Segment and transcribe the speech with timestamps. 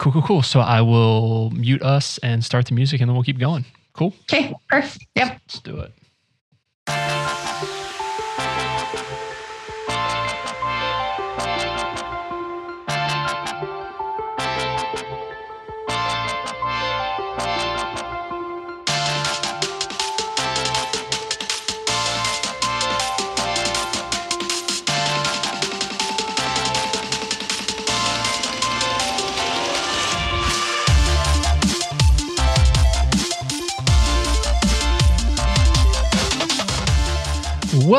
[0.00, 0.42] Cool, cool, cool.
[0.42, 3.66] So I will mute us and start the music and then we'll keep going.
[3.92, 4.14] Cool.
[4.22, 5.04] Okay, perfect.
[5.14, 5.28] Yep.
[5.28, 5.92] Let's do it.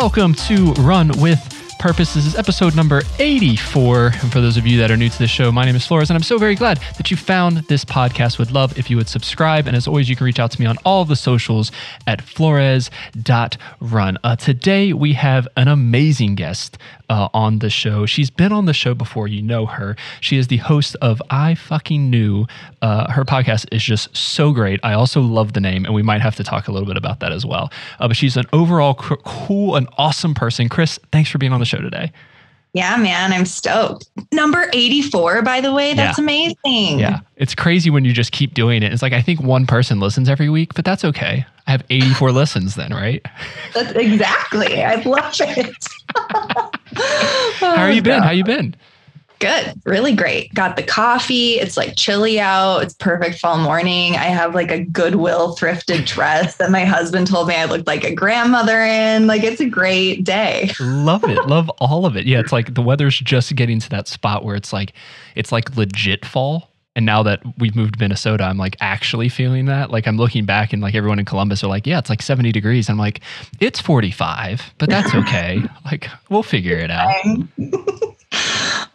[0.02, 1.51] Welcome to Run with
[1.82, 2.14] Purpose.
[2.14, 4.12] This is episode number 84.
[4.22, 6.12] And for those of you that are new to the show, my name is Flores,
[6.12, 8.38] and I'm so very glad that you found this podcast.
[8.38, 9.66] Would love if you would subscribe.
[9.66, 11.72] And as always, you can reach out to me on all the socials
[12.06, 14.18] at flores.run.
[14.24, 16.78] Uh, today, we have an amazing guest
[17.10, 18.06] uh, on the show.
[18.06, 19.28] She's been on the show before.
[19.28, 19.98] You know her.
[20.22, 22.46] She is the host of I Fucking Knew.
[22.84, 24.80] Uh, her podcast is just so great.
[24.84, 27.20] I also love the name, and we might have to talk a little bit about
[27.20, 27.70] that as well.
[28.00, 30.70] Uh, but she's an overall cool and awesome person.
[30.70, 32.12] Chris, thanks for being on the show today.
[32.74, 34.10] Yeah, man, I'm stoked.
[34.32, 36.24] Number 84, by the way, that's Yeah.
[36.24, 37.00] amazing.
[37.00, 38.94] Yeah, it's crazy when you just keep doing it.
[38.94, 41.46] It's like I think one person listens every week, but that's okay.
[41.68, 43.26] I have 84 listens then, right?
[43.74, 44.84] That's exactly.
[44.84, 45.76] I love it.
[47.60, 48.24] How are you been?
[48.24, 48.76] How you been?
[49.42, 49.82] Good.
[49.86, 50.54] Really great.
[50.54, 51.56] Got the coffee.
[51.56, 52.84] It's like chilly out.
[52.84, 54.16] It's perfect fall morning.
[54.16, 58.04] I have like a Goodwill thrifted dress that my husband told me I looked like
[58.04, 59.26] a grandmother in.
[59.26, 60.70] Like it's a great day.
[60.80, 61.44] Love it.
[61.48, 62.28] Love all of it.
[62.28, 64.94] Yeah, it's like the weather's just getting to that spot where it's like
[65.34, 66.70] it's like legit fall.
[66.96, 69.90] And now that we've moved to Minnesota, I'm like actually feeling that.
[69.90, 72.52] Like I'm looking back and like everyone in Columbus are like, yeah, it's like 70
[72.52, 72.90] degrees.
[72.90, 73.22] I'm like,
[73.60, 75.64] it's 45, but that's okay.
[75.86, 77.16] like we'll figure it out.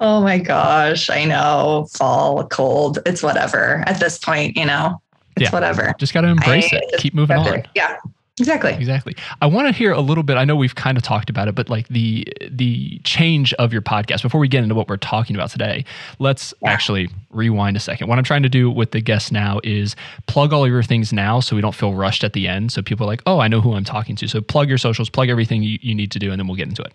[0.00, 1.08] oh my gosh.
[1.10, 1.88] I know.
[1.92, 2.98] Fall, cold.
[3.06, 3.82] It's whatever.
[3.86, 5.00] At this point, you know,
[5.36, 5.50] it's Yeah.
[5.50, 5.94] whatever.
[5.98, 6.94] Just got to embrace I it.
[6.98, 7.62] Keep moving on.
[7.74, 7.96] Yeah.
[8.38, 8.74] Exactly.
[8.74, 9.16] Exactly.
[9.40, 10.36] I want to hear a little bit.
[10.36, 13.80] I know we've kind of talked about it, but like the the change of your
[13.80, 14.20] podcast.
[14.20, 15.86] Before we get into what we're talking about today,
[16.18, 16.68] let's Yeah.
[16.70, 18.08] actually rewind a second.
[18.08, 21.14] What I'm trying to do with the guests now is plug all of your things
[21.14, 22.72] now, so we don't feel rushed at the end.
[22.72, 25.08] So people are like, "Oh, I know who I'm talking to." So plug your socials,
[25.08, 26.92] plug everything you, you need to do, and then we'll get into it.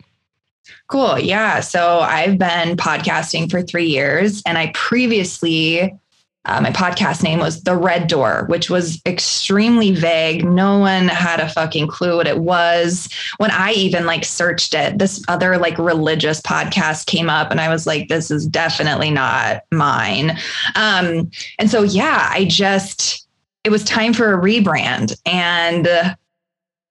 [0.88, 1.18] Cool.
[1.20, 1.60] Yeah.
[1.60, 5.98] So I've been podcasting for three years, and I previously,
[6.46, 10.44] uh, my podcast name was The Red Door, which was extremely vague.
[10.44, 13.10] No one had a fucking clue what it was.
[13.38, 17.70] When I even like searched it, this other like religious podcast came up, and I
[17.70, 20.38] was like, this is definitely not mine.
[20.76, 23.28] Um, and so, yeah, I just,
[23.64, 25.16] it was time for a rebrand.
[25.26, 25.88] And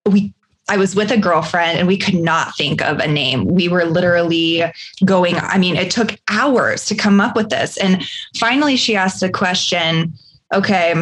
[0.06, 0.32] we
[0.70, 3.44] I was with a girlfriend and we could not think of a name.
[3.44, 4.62] We were literally
[5.04, 7.76] going, I mean, it took hours to come up with this.
[7.76, 8.06] And
[8.38, 10.14] finally she asked a question,
[10.54, 10.94] okay,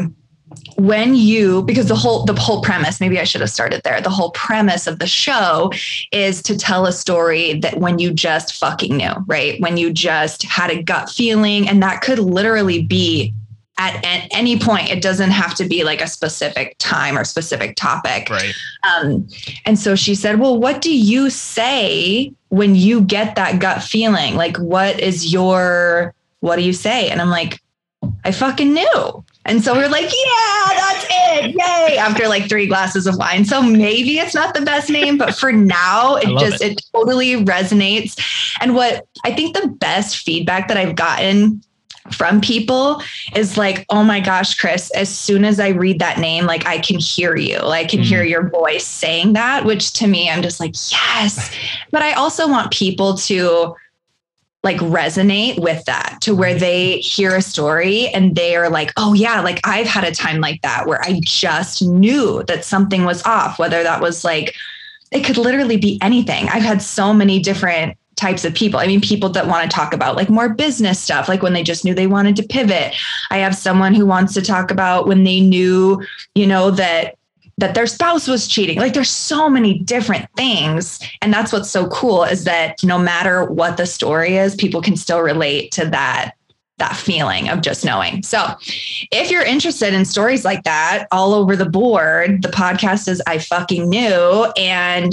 [0.76, 4.08] when you because the whole the whole premise maybe i should have started there the
[4.08, 5.70] whole premise of the show
[6.10, 10.44] is to tell a story that when you just fucking knew right when you just
[10.44, 13.34] had a gut feeling and that could literally be
[13.78, 17.76] at, at any point it doesn't have to be like a specific time or specific
[17.76, 18.52] topic Right.
[18.92, 19.26] um,
[19.64, 24.34] and so she said, Well, what do you say when you get that gut feeling?
[24.34, 27.08] Like, what is your, what do you say?
[27.08, 27.60] And I'm like,
[28.24, 29.24] I fucking knew.
[29.44, 31.54] And so we're like, Yeah, that's it.
[31.56, 31.96] Yay.
[31.98, 33.44] After like three glasses of wine.
[33.44, 36.80] So maybe it's not the best name, but for now, it just, it.
[36.94, 38.18] totally resonates.
[38.60, 41.62] And what I think the best feedback that I've gotten
[42.12, 43.02] from people
[43.34, 46.78] is like, oh my gosh, Chris, as soon as I read that name, like I
[46.78, 47.58] can hear you.
[47.58, 48.28] I can hear mm-hmm.
[48.28, 51.54] your voice saying that, which to me, I'm just like, yes.
[51.90, 53.74] But I also want people to
[54.64, 59.14] like resonate with that to where they hear a story and they are like, oh
[59.14, 63.24] yeah, like I've had a time like that where I just knew that something was
[63.24, 64.54] off, whether that was like,
[65.12, 66.48] it could literally be anything.
[66.48, 68.80] I've had so many different types of people.
[68.80, 71.62] I mean, people that want to talk about like more business stuff, like when they
[71.62, 72.94] just knew they wanted to pivot.
[73.30, 76.02] I have someone who wants to talk about when they knew,
[76.34, 77.14] you know, that
[77.58, 78.78] that their spouse was cheating.
[78.78, 81.00] Like there's so many different things.
[81.22, 84.96] And that's what's so cool is that no matter what the story is, people can
[84.96, 86.32] still relate to that
[86.78, 88.22] that feeling of just knowing.
[88.22, 88.54] So,
[89.10, 93.38] if you're interested in stories like that all over the board, the podcast is I
[93.38, 95.12] fucking knew and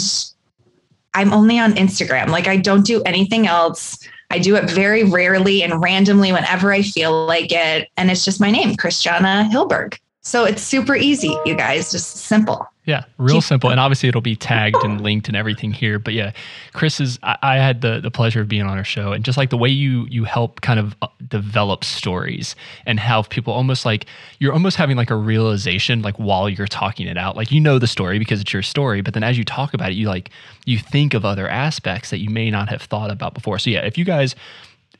[1.15, 2.27] I'm only on Instagram.
[2.27, 3.97] Like I don't do anything else.
[4.29, 7.89] I do it very rarely and randomly whenever I feel like it.
[7.97, 9.97] And it's just my name, Christiana Hilberg.
[10.21, 12.67] So it's super easy, you guys, just simple.
[12.85, 13.71] Yeah, real simple.
[13.71, 15.97] And obviously it'll be tagged and linked and everything here.
[15.97, 16.31] But yeah,
[16.73, 19.37] Chris is I, I, had the the pleasure of being on our show and just
[19.37, 22.55] like the way you you help kind of uh, develop stories
[22.85, 24.05] and have people almost like
[24.39, 27.35] you're almost having like a realization like while you're talking it out.
[27.35, 29.91] Like you know the story because it's your story, but then as you talk about
[29.91, 30.29] it, you like
[30.65, 33.57] you think of other aspects that you may not have thought about before.
[33.57, 34.35] So yeah, if you guys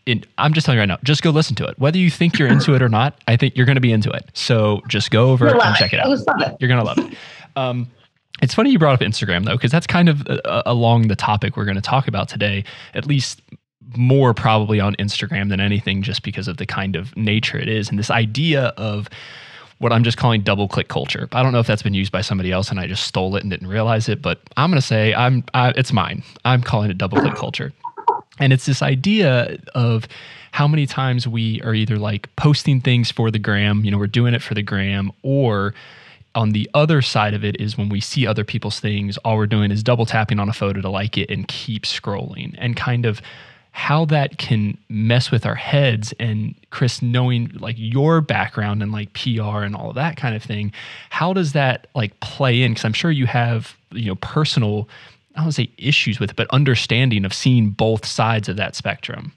[0.05, 1.79] it, I'm just telling you right now, just go listen to it.
[1.79, 4.11] Whether you think you're into it or not, I think you're going to be into
[4.11, 4.29] it.
[4.33, 6.07] So just go over and check it, it out.
[6.59, 7.17] You're going to love it.
[7.55, 7.89] Um,
[8.41, 11.55] it's funny you brought up Instagram though, because that's kind of uh, along the topic
[11.55, 12.63] we're going to talk about today,
[12.93, 13.41] at least
[13.95, 17.89] more probably on Instagram than anything, just because of the kind of nature it is.
[17.89, 19.09] And this idea of
[19.79, 21.27] what I'm just calling double click culture.
[21.31, 23.43] I don't know if that's been used by somebody else and I just stole it
[23.43, 26.23] and didn't realize it, but I'm going to say I'm I, it's mine.
[26.45, 27.73] I'm calling it double click culture.
[28.39, 30.07] And it's this idea of
[30.51, 34.07] how many times we are either like posting things for the gram, you know, we're
[34.07, 35.73] doing it for the gram, or
[36.35, 39.47] on the other side of it is when we see other people's things, all we're
[39.47, 42.53] doing is double tapping on a photo to like it and keep scrolling.
[42.57, 43.21] And kind of
[43.75, 49.11] how that can mess with our heads and Chris knowing like your background and like
[49.11, 50.71] PR and all of that kind of thing
[51.09, 52.73] how does that like play in?
[52.73, 54.87] Cuz I'm sure you have you know personal
[55.35, 59.33] I don't say issues with it but understanding of seeing both sides of that spectrum.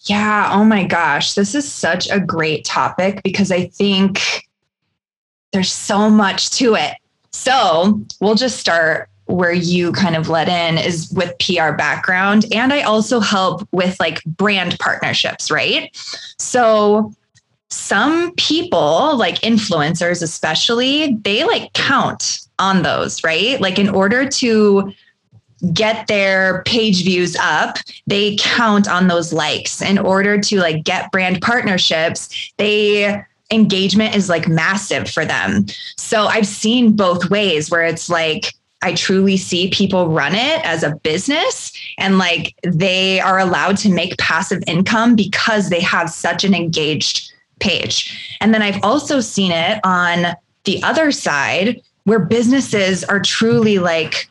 [0.00, 4.48] Yeah oh my gosh this is such a great topic because I think
[5.52, 6.94] there's so much to it.
[7.32, 12.46] So we'll just start where you kind of let in is with PR background.
[12.52, 15.90] And I also help with like brand partnerships, right?
[16.38, 17.12] So
[17.68, 23.60] some people, like influencers especially, they like count on those, right?
[23.60, 24.92] Like in order to
[25.74, 27.76] get their page views up
[28.06, 34.28] they count on those likes in order to like get brand partnerships they engagement is
[34.28, 35.66] like massive for them.
[35.96, 40.82] So I've seen both ways where it's like, I truly see people run it as
[40.82, 46.44] a business and like they are allowed to make passive income because they have such
[46.44, 48.36] an engaged page.
[48.40, 54.30] And then I've also seen it on the other side where businesses are truly like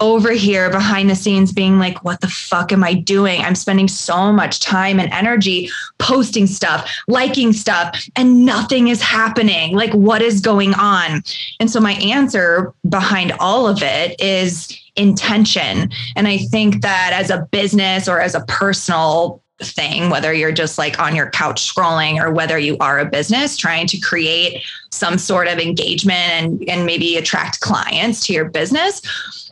[0.00, 3.40] over here behind the scenes being like, what the fuck am I doing?
[3.40, 9.74] I'm spending so much time and energy posting stuff, liking stuff, and nothing is happening.
[9.74, 11.22] Like, what is going on?
[11.60, 15.90] And so, my answer behind all of it is intention.
[16.16, 20.78] And I think that as a business or as a personal thing, whether you're just
[20.78, 25.18] like on your couch scrolling or whether you are a business trying to create some
[25.18, 29.02] sort of engagement and, and maybe attract clients to your business,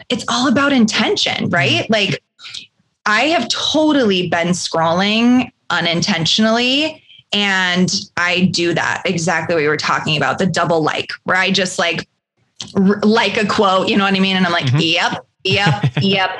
[0.08, 1.84] it's all about intention, right?
[1.84, 1.92] Mm-hmm.
[1.92, 2.22] Like
[3.06, 7.02] I have totally been scrolling unintentionally.
[7.32, 11.50] And I do that exactly what we were talking about the double like, where I
[11.50, 12.08] just like,
[13.02, 14.36] like a quote, you know what I mean?
[14.36, 14.78] And I'm like, mm-hmm.
[14.80, 16.30] yep, yep, yep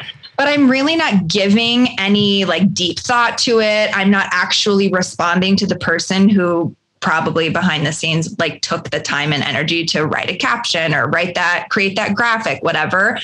[0.41, 3.91] but I'm really not giving any like deep thought to it.
[3.94, 9.00] I'm not actually responding to the person who probably behind the scenes like took the
[9.00, 13.19] time and energy to write a caption or write that create that graphic whatever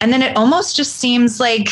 [0.00, 1.68] and then it almost just seems like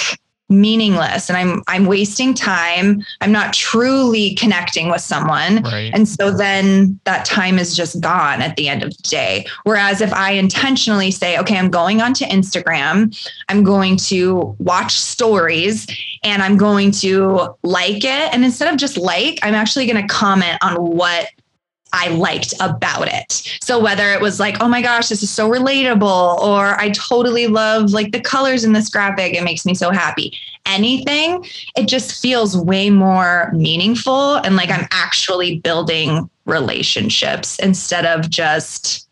[0.48, 3.02] meaningless and i'm i'm wasting time.
[3.20, 5.62] I'm not truly connecting with someone.
[5.62, 5.90] Right.
[5.92, 9.46] and so then that time is just gone at the end of the day.
[9.64, 13.16] Whereas if i intentionally say okay i'm going onto instagram
[13.48, 15.86] i'm going to watch stories
[16.22, 18.32] and i'm going to like it.
[18.32, 21.30] And instead of just like i'm actually going to comment on what
[21.96, 23.58] I liked about it.
[23.62, 27.46] So whether it was like, oh my gosh, this is so relatable, or I totally
[27.46, 30.36] love like the colors in this graphic, it makes me so happy.
[30.66, 38.28] Anything, it just feels way more meaningful and like I'm actually building relationships instead of
[38.28, 39.08] just,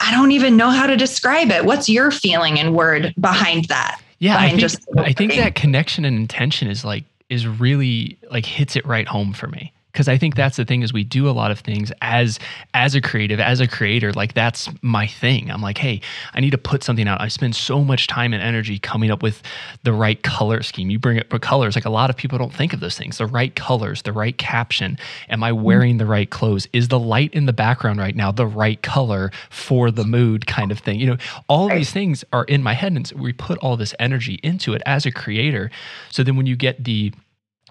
[0.00, 1.64] I don't even know how to describe it.
[1.64, 4.00] What's your feeling and word behind that?
[4.18, 8.44] Yeah, I think, just I think that connection and intention is like is really like
[8.44, 11.28] hits it right home for me because i think that's the thing is we do
[11.28, 12.38] a lot of things as
[12.74, 15.50] as a creative as a creator like that's my thing.
[15.50, 16.00] I'm like hey
[16.34, 17.20] i need to put something out.
[17.20, 19.42] I spend so much time and energy coming up with
[19.82, 20.90] the right color scheme.
[20.90, 23.18] You bring up colors like a lot of people don't think of those things.
[23.18, 24.98] The right colors the right caption.
[25.28, 25.62] Am i mm-hmm.
[25.62, 26.66] wearing the right clothes?
[26.72, 30.70] Is the light in the background right now the right color for the mood kind
[30.72, 31.00] of thing?
[31.00, 31.16] You know
[31.48, 34.82] all these things are in my head and we put all this energy into it
[34.86, 35.70] as a creator.
[36.10, 37.12] So then when you get the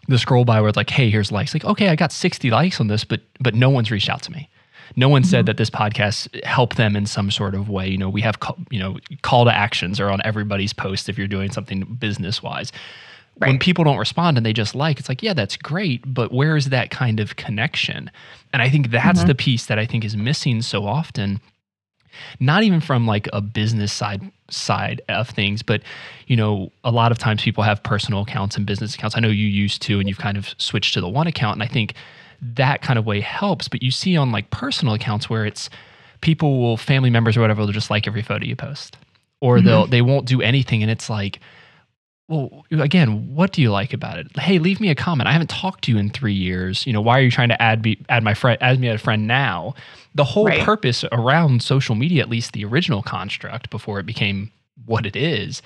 [0.08, 1.54] the scroll by where it's like, hey, here's likes.
[1.54, 4.32] Like, okay, I got 60 likes on this, but but no one's reached out to
[4.32, 4.50] me.
[4.96, 5.30] No one mm-hmm.
[5.30, 7.88] said that this podcast helped them in some sort of way.
[7.88, 11.18] You know, we have call, you know call to actions are on everybody's post if
[11.18, 12.72] you're doing something business wise.
[13.40, 13.48] Right.
[13.48, 16.58] When people don't respond and they just like, it's like, yeah, that's great, but where
[16.58, 18.12] is that kind of connection?
[18.52, 19.30] And I think that's mm-hmm.
[19.30, 21.40] the piece that I think is missing so often
[22.40, 25.82] not even from like a business side side of things but
[26.28, 29.30] you know a lot of times people have personal accounts and business accounts i know
[29.30, 31.94] you used to and you've kind of switched to the one account and i think
[32.42, 35.70] that kind of way helps but you see on like personal accounts where it's
[36.22, 38.98] people will family members or whatever they'll just like every photo you post
[39.40, 39.68] or mm-hmm.
[39.68, 41.40] they'll they won't do anything and it's like
[42.32, 44.28] well again what do you like about it?
[44.40, 45.28] Hey leave me a comment.
[45.28, 46.88] I haven't talked to you in three years.
[46.88, 48.96] You know why are you trying to add me add my friend add me as
[48.96, 49.76] a friend now?
[50.16, 50.62] The whole right.
[50.62, 54.52] purpose around social media at least the original construct before it became
[54.86, 55.62] what it is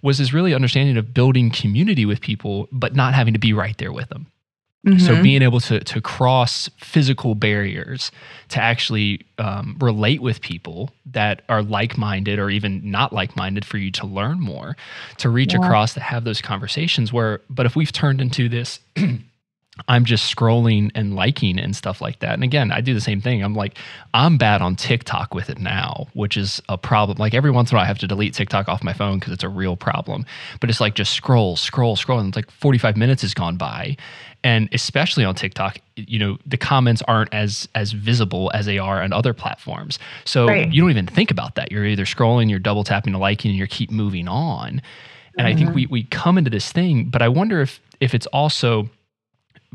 [0.00, 3.78] was this really understanding of building community with people but not having to be right
[3.78, 4.26] there with them
[4.86, 4.98] Mm-hmm.
[4.98, 8.10] So being able to to cross physical barriers
[8.48, 13.64] to actually um, relate with people that are like minded or even not like minded
[13.64, 14.76] for you to learn more,
[15.18, 15.60] to reach yeah.
[15.60, 17.12] across to have those conversations.
[17.12, 18.80] Where, but if we've turned into this.
[19.88, 22.34] I'm just scrolling and liking and stuff like that.
[22.34, 23.42] And again, I do the same thing.
[23.42, 23.78] I'm like,
[24.12, 27.16] I'm bad on TikTok with it now, which is a problem.
[27.18, 29.32] Like every once in a while, I have to delete TikTok off my phone because
[29.32, 30.26] it's a real problem.
[30.60, 32.18] But it's like just scroll, scroll, scroll.
[32.18, 33.96] And it's like 45 minutes has gone by
[34.44, 39.02] and especially on TikTok, you know, the comments aren't as as visible as they are
[39.02, 39.98] on other platforms.
[40.24, 40.72] So right.
[40.72, 41.70] you don't even think about that.
[41.70, 44.68] You're either scrolling, you're double tapping to liking, and you keep moving on.
[44.68, 45.46] And mm-hmm.
[45.46, 45.74] I think mm-hmm.
[45.74, 48.90] we we come into this thing, but I wonder if if it's also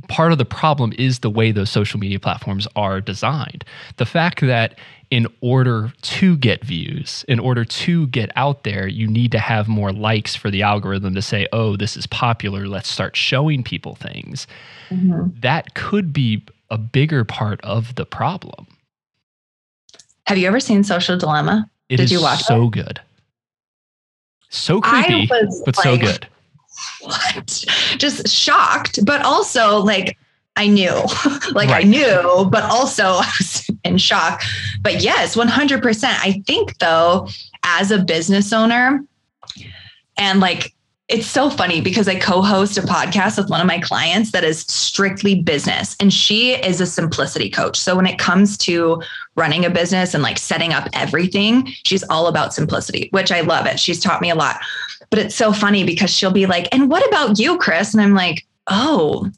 [0.08, 3.66] part of the problem is the way those social media platforms are designed.
[3.98, 4.78] The fact that
[5.10, 9.68] in order to get views, in order to get out there, you need to have
[9.68, 12.68] more likes for the algorithm to say, oh, this is popular.
[12.68, 14.48] Let's start showing people things.
[14.90, 15.40] Mm-hmm.
[15.40, 18.68] That could be a bigger part of the problem.
[20.26, 21.70] Have you ever seen Social Dilemma?
[21.88, 22.46] It Did you watch it?
[22.46, 22.72] so it?
[22.72, 23.02] good.
[24.50, 26.28] So creepy, but like, so good.
[27.02, 27.66] What?
[27.98, 30.18] Just shocked, but also like
[30.56, 30.92] I knew,
[31.54, 31.84] like right.
[31.86, 34.42] I knew, but also I was in shock.
[34.82, 36.04] But yes, 100%.
[36.04, 37.28] I think though,
[37.64, 39.04] as a business owner,
[40.18, 40.74] and like
[41.08, 44.44] it's so funny because I co host a podcast with one of my clients that
[44.44, 47.78] is strictly business, and she is a simplicity coach.
[47.78, 49.02] So when it comes to
[49.36, 53.68] running a business and like setting up everything, she's all about simplicity, which I love
[53.68, 53.80] it.
[53.80, 54.60] She's taught me a lot.
[55.10, 57.94] But it's so funny because she'll be like, and what about you, Chris?
[57.94, 59.32] And I'm like, oh,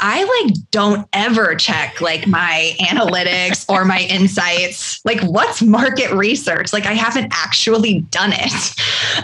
[0.00, 5.04] I like don't ever check like my analytics or my insights.
[5.04, 6.72] Like, what's market research?
[6.72, 8.74] Like, I haven't actually done it.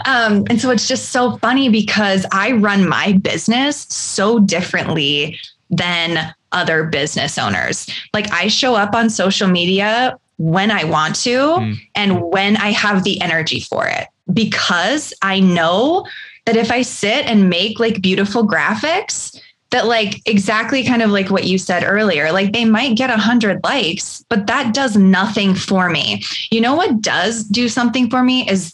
[0.05, 6.35] Um, and so it's just so funny because I run my business so differently than
[6.51, 7.89] other business owners.
[8.13, 11.75] Like, I show up on social media when I want to mm.
[11.95, 16.05] and when I have the energy for it because I know
[16.45, 19.39] that if I sit and make like beautiful graphics,
[19.71, 23.17] that like exactly kind of like what you said earlier like they might get a
[23.17, 26.23] hundred likes but that does nothing for me.
[26.49, 28.73] You know what does do something for me is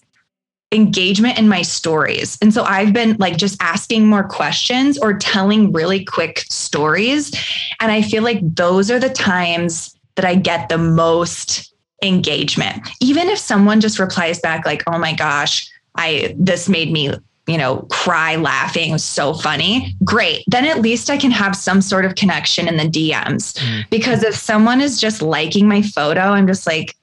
[0.71, 2.37] engagement in my stories.
[2.41, 7.31] And so i've been like just asking more questions or telling really quick stories.
[7.79, 11.70] And i feel like those are the times that i get the most
[12.01, 17.13] engagement even if someone just replies back like oh my gosh i this made me
[17.47, 18.97] you know, cry laughing.
[18.97, 19.95] So funny.
[20.03, 20.43] Great.
[20.47, 23.57] Then at least I can have some sort of connection in the DMs.
[23.57, 23.89] Mm.
[23.89, 26.95] Because if someone is just liking my photo, I'm just like,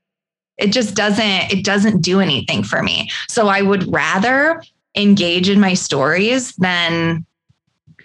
[0.56, 3.10] it just doesn't, it doesn't do anything for me.
[3.28, 4.62] So I would rather
[4.96, 7.26] engage in my stories than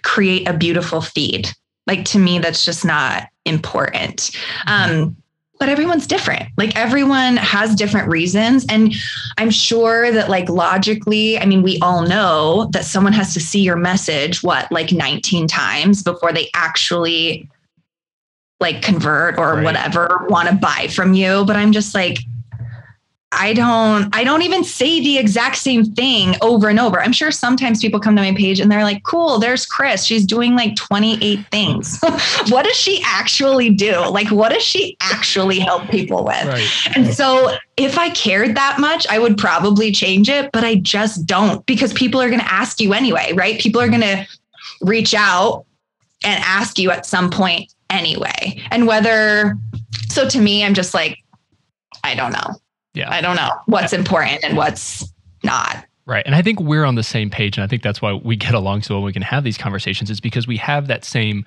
[0.02, 1.48] create a beautiful feed.
[1.86, 4.30] Like to me, that's just not important.
[4.66, 5.16] Um,
[5.58, 6.48] but everyone's different.
[6.56, 8.66] Like everyone has different reasons.
[8.68, 8.94] And
[9.38, 13.60] I'm sure that, like, logically, I mean, we all know that someone has to see
[13.60, 17.48] your message, what, like 19 times before they actually
[18.60, 19.64] like convert or right.
[19.64, 21.44] whatever want to buy from you.
[21.44, 22.18] But I'm just like,
[23.34, 27.00] I don't I don't even say the exact same thing over and over.
[27.00, 30.04] I'm sure sometimes people come to my page and they're like, "Cool, there's Chris.
[30.04, 31.98] She's doing like 28 things."
[32.48, 33.98] what does she actually do?
[34.08, 36.44] Like what does she actually help people with?
[36.44, 36.96] Right.
[36.96, 41.26] And so if I cared that much, I would probably change it, but I just
[41.26, 43.60] don't because people are going to ask you anyway, right?
[43.60, 44.26] People are going to
[44.80, 45.64] reach out
[46.22, 48.62] and ask you at some point anyway.
[48.70, 49.56] And whether
[50.08, 51.18] so to me I'm just like
[52.02, 52.54] I don't know
[52.94, 53.10] yeah.
[53.10, 55.84] I don't know what's important and what's not.
[56.06, 56.24] Right.
[56.26, 57.56] And I think we're on the same page.
[57.56, 59.02] And I think that's why we get along so well.
[59.02, 61.46] We can have these conversations is because we have that same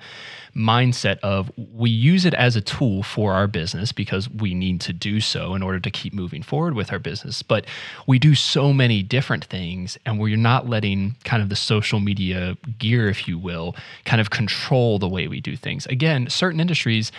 [0.56, 4.92] mindset of we use it as a tool for our business because we need to
[4.92, 7.40] do so in order to keep moving forward with our business.
[7.40, 7.66] But
[8.08, 12.56] we do so many different things and we're not letting kind of the social media
[12.78, 13.76] gear, if you will,
[14.06, 15.86] kind of control the way we do things.
[15.86, 17.12] Again, certain industries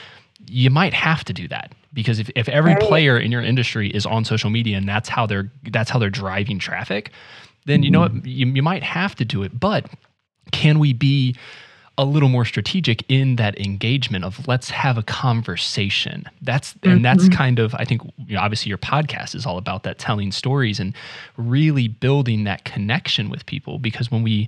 [0.50, 2.82] you might have to do that because if, if every Right.
[2.82, 6.10] player in your industry is on social media and that's how they're that's how they're
[6.10, 7.12] driving traffic,
[7.66, 8.28] then you know what mm-hmm.
[8.28, 9.60] you, you might have to do it.
[9.60, 9.90] But
[10.52, 11.36] can we be
[11.98, 17.26] a little more strategic in that engagement of let's have a conversation that's and that's
[17.26, 17.34] mm-hmm.
[17.34, 20.80] kind of i think you know, obviously your podcast is all about that telling stories
[20.80, 20.96] and
[21.36, 24.48] really building that connection with people because when we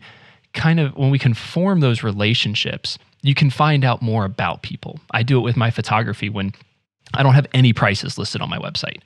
[0.53, 5.00] kind of when we can form those relationships you can find out more about people
[5.12, 6.53] i do it with my photography when
[7.13, 9.01] i don't have any prices listed on my website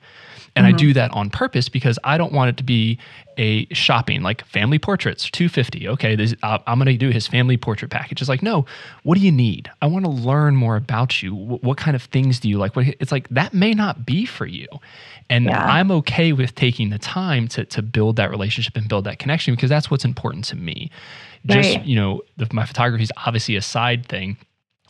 [0.56, 2.98] and I do that on purpose because I don't want it to be
[3.36, 5.86] a shopping like family portraits, 250.
[5.88, 8.22] Okay, this, uh, I'm going to do his family portrait package.
[8.22, 8.64] It's like, no,
[9.02, 9.70] what do you need?
[9.82, 11.34] I want to learn more about you.
[11.34, 12.74] What, what kind of things do you like?
[12.74, 14.66] What, it's like that may not be for you.
[15.28, 15.62] And Yeah.
[15.62, 19.54] I'm okay with taking the time to, to build that relationship and build that connection
[19.54, 20.90] because that's what's important to me.
[21.46, 21.84] Just, Right.
[21.84, 24.36] you know, the, my photography is obviously a side thing.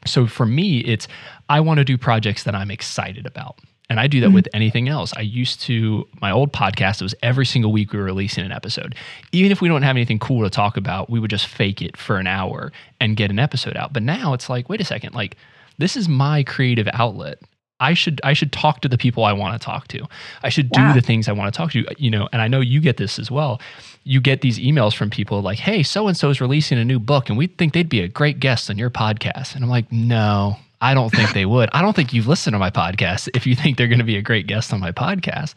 [0.06, 1.08] So for me, it's
[1.48, 3.58] I want to do projects that I'm excited about.
[3.88, 4.34] And I do that mm-hmm.
[4.34, 5.12] with anything else.
[5.16, 8.50] I used to, my old podcast, it was every single week we were releasing an
[8.50, 8.96] episode.
[9.30, 11.96] Even if we don't have anything cool to talk about, we would just fake it
[11.96, 13.92] for an hour and get an episode out.
[13.92, 15.36] But now it's like, wait a second, like
[15.78, 17.38] this is my creative outlet.
[17.78, 20.06] I should I should talk to the people I want to talk to.
[20.42, 20.92] I should do Yeah.
[20.94, 21.84] the things I want to talk to.
[21.98, 23.60] You know, and I know you get this as well.
[24.04, 26.98] You get these emails from people like, "Hey, so and so is releasing a new
[26.98, 29.90] book, and we think they'd be a great guest on your podcast." And I'm like,
[29.92, 31.68] "No, I don't think they would.
[31.72, 34.16] I don't think you've listened to my podcast if you think they're going to be
[34.16, 35.54] a great guest on my podcast."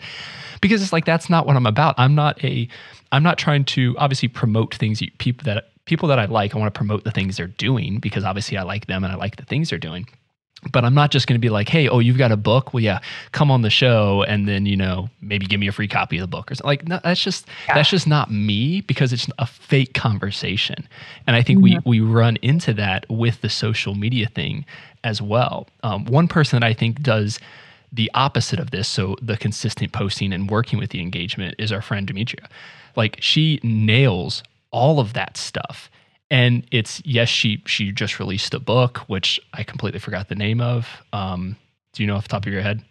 [0.62, 1.96] Because it's like that's not what I'm about.
[1.98, 2.68] I'm not a
[3.14, 6.54] I'm not trying to obviously promote things you, people that people that I like.
[6.54, 9.16] I want to promote the things they're doing because obviously I like them and I
[9.16, 10.06] like the things they're doing
[10.72, 12.74] but I'm not just going to be like, hey, oh, you've got a book.
[12.74, 13.00] Well, yeah,
[13.32, 16.22] come on the show, and then you know maybe give me a free copy of
[16.22, 16.68] the book or something.
[16.68, 17.76] Like no, that's just Yeah.
[17.76, 20.88] that's just not me because it's a fake conversation,
[21.28, 24.66] and I think we we run into that with the social media thing
[25.04, 25.68] as well.
[25.84, 27.40] Um, one person that I think does
[27.92, 31.82] the opposite of this, so the consistent posting and working with the engagement, is our
[31.82, 32.48] friend Demetria.
[32.96, 35.90] Like she nails all of that stuff
[36.32, 40.62] and it's yes she she just released a book which i completely forgot the name
[40.62, 41.56] of um
[41.94, 42.84] do you know off the top of your head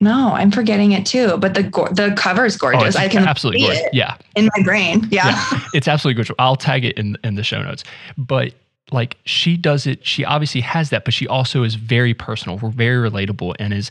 [0.00, 1.38] No, I'm forgetting it too.
[1.38, 2.82] But the the cover is gorgeous.
[2.82, 5.08] Oh, it's I can absolutely see gorgeous it yeah in my brain.
[5.10, 5.28] Yeah.
[5.28, 6.36] yeah, it's absolutely gorgeous.
[6.38, 7.84] I'll tag it in in the show notes.
[8.18, 8.52] But
[8.92, 13.08] like she does it, she obviously has that, but she also is very personal, very
[13.08, 13.90] relatable, and is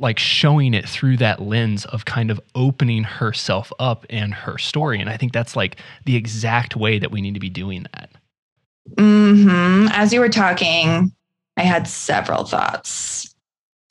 [0.00, 5.00] like showing it through that lens of kind of opening herself up and her story.
[5.00, 8.10] And I think that's like the exact way that we need to be doing that.
[8.98, 11.12] hmm As you were talking,
[11.56, 13.34] I had several thoughts.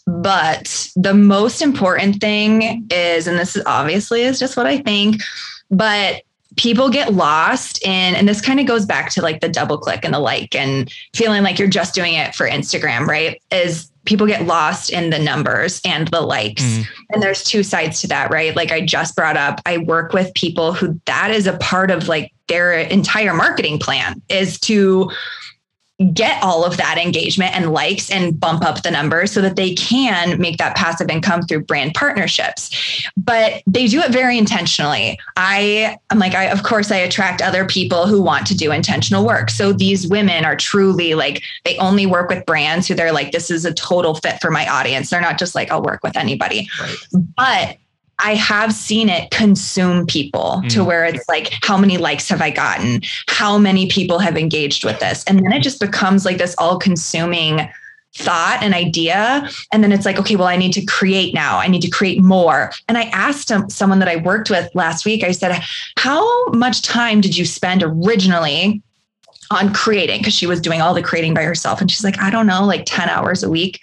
[0.05, 5.21] But the most important thing is, and this is obviously is just what I think,
[5.69, 6.21] but
[6.57, 10.03] people get lost in, and this kind of goes back to like the double click
[10.03, 13.41] and the like and feeling like you're just doing it for Instagram, right?
[13.51, 16.63] Is people get lost in the numbers and the likes.
[16.63, 16.85] Mm.
[17.11, 18.55] And there's two sides to that, right?
[18.55, 22.07] Like I just brought up, I work with people who that is a part of
[22.07, 25.11] like their entire marketing plan is to
[26.13, 29.73] get all of that engagement and likes and bump up the numbers so that they
[29.73, 32.69] can make that passive income through brand partnerships.
[33.17, 35.19] But they do it very intentionally.
[35.37, 39.25] I i'm like i of course i attract other people who want to do intentional
[39.25, 39.49] work.
[39.49, 43.49] So these women are truly like they only work with brands who they're like this
[43.49, 45.09] is a total fit for my audience.
[45.09, 46.69] They're not just like i'll work with anybody.
[46.79, 46.97] Right.
[47.35, 47.77] but
[48.19, 50.85] I have seen it consume people to Mm.
[50.85, 53.01] where it's like, how many likes have I gotten?
[53.27, 55.23] How many people have engaged with this?
[55.25, 57.69] And then it just becomes like this all consuming
[58.15, 59.47] thought and idea.
[59.71, 61.59] And then it's like, okay, well, I need to create now.
[61.59, 62.71] I need to create more.
[62.87, 65.61] And I asked someone that I worked with last week, I said,
[65.97, 68.81] how much time did you spend originally
[69.51, 70.21] on creating?
[70.21, 71.79] Because she was doing all the creating by herself.
[71.79, 73.79] And she's like, I don't know, like 10 hours a week.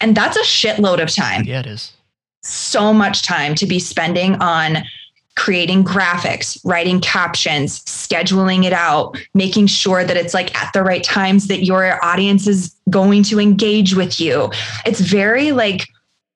[0.00, 1.92] And that's a shitload of time Yeah, it is.
[2.46, 4.78] So much time to be spending on
[5.36, 11.04] creating graphics, writing captions, scheduling it out, making sure that it's like at the right
[11.04, 14.50] times that your audience is going to engage with you.
[14.86, 15.86] It's very like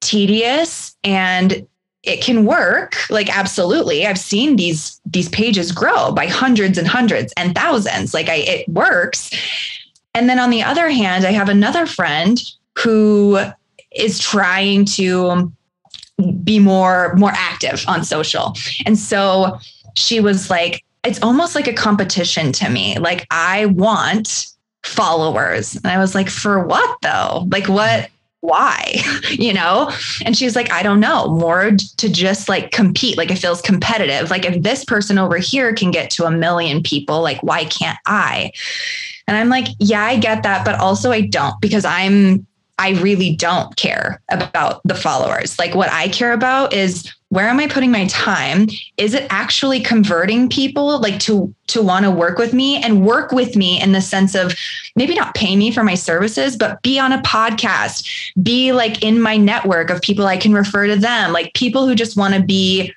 [0.01, 1.67] tedious and
[2.03, 2.97] it can work.
[3.11, 4.07] Like absolutely.
[4.07, 8.15] I've seen these these pages grow by hundreds and hundreds and thousands.
[8.15, 9.31] Like i it works.
[10.15, 12.41] And then on the other hand i have another friend
[12.79, 13.39] who
[13.95, 15.53] is trying to
[16.21, 18.57] be more more active on social.
[18.87, 19.59] And so
[19.97, 22.99] she was like it's almost like a competition to me.
[22.99, 24.47] Like i want
[24.83, 25.77] followers.
[25.77, 27.47] And i was like for what though?
[27.51, 28.97] Like what why?
[29.31, 29.91] You know?
[30.25, 31.29] And she's like i don't know.
[31.29, 33.17] More to just like compete.
[33.17, 34.31] Like it feels competitive.
[34.31, 37.99] Like if this person over here can get to a million people like why can't
[38.07, 38.53] i?
[39.27, 40.65] And i'm like yeah i get that.
[40.65, 42.47] But also i don't because i'm
[42.81, 45.59] I really don't care about the followers.
[45.59, 48.69] Like what I care about is where am I putting my time?
[48.97, 53.33] Is it actually converting people like to to want to work with me and work
[53.33, 54.55] with me in the sense of
[54.97, 59.21] maybe not pay me for my services, but be on a podcast, be like in
[59.21, 62.43] my network of people I can refer to them, like people who just want to
[62.43, 62.95] be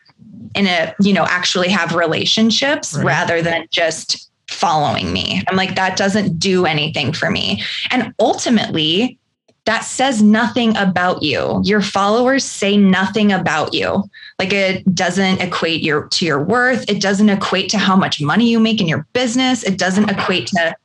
[0.55, 3.05] in a, you know, actually have relationships right.
[3.05, 5.43] rather than just following me.
[5.49, 7.61] I'm like, that doesn't do anything for me.
[7.91, 9.19] And ultimately,
[9.65, 11.61] that says nothing about you.
[11.63, 14.03] Your followers say nothing about you.
[14.37, 16.89] Like it doesn't equate your to your worth.
[16.89, 19.63] It doesn't equate to how much money you make in your business.
[19.63, 20.75] It doesn't equate to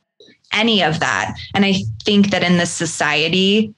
[0.53, 1.35] any of that.
[1.53, 3.73] And I think that in this society,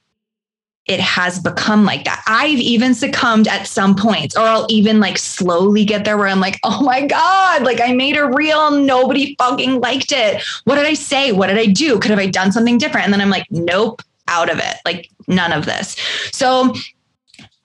[0.86, 2.22] it has become like that.
[2.26, 6.40] I've even succumbed at some points, or I'll even like slowly get there where I'm
[6.40, 10.42] like, oh my God, like I made a reel, nobody fucking liked it.
[10.64, 11.30] What did I say?
[11.30, 12.00] What did I do?
[12.00, 13.04] Could have I done something different?
[13.04, 14.76] And then I'm like, nope, out of it.
[14.84, 15.96] Like none of this.
[16.32, 16.74] So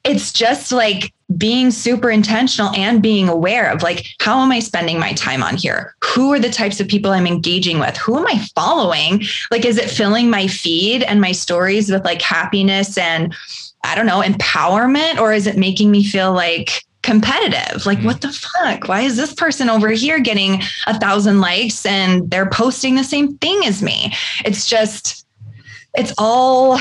[0.03, 4.97] it's just like being super intentional and being aware of like how am i spending
[4.97, 8.25] my time on here who are the types of people i'm engaging with who am
[8.27, 13.35] i following like is it filling my feed and my stories with like happiness and
[13.83, 18.07] i don't know empowerment or is it making me feel like competitive like mm-hmm.
[18.07, 22.49] what the fuck why is this person over here getting a thousand likes and they're
[22.49, 24.13] posting the same thing as me
[24.45, 25.26] it's just
[25.97, 26.79] it's all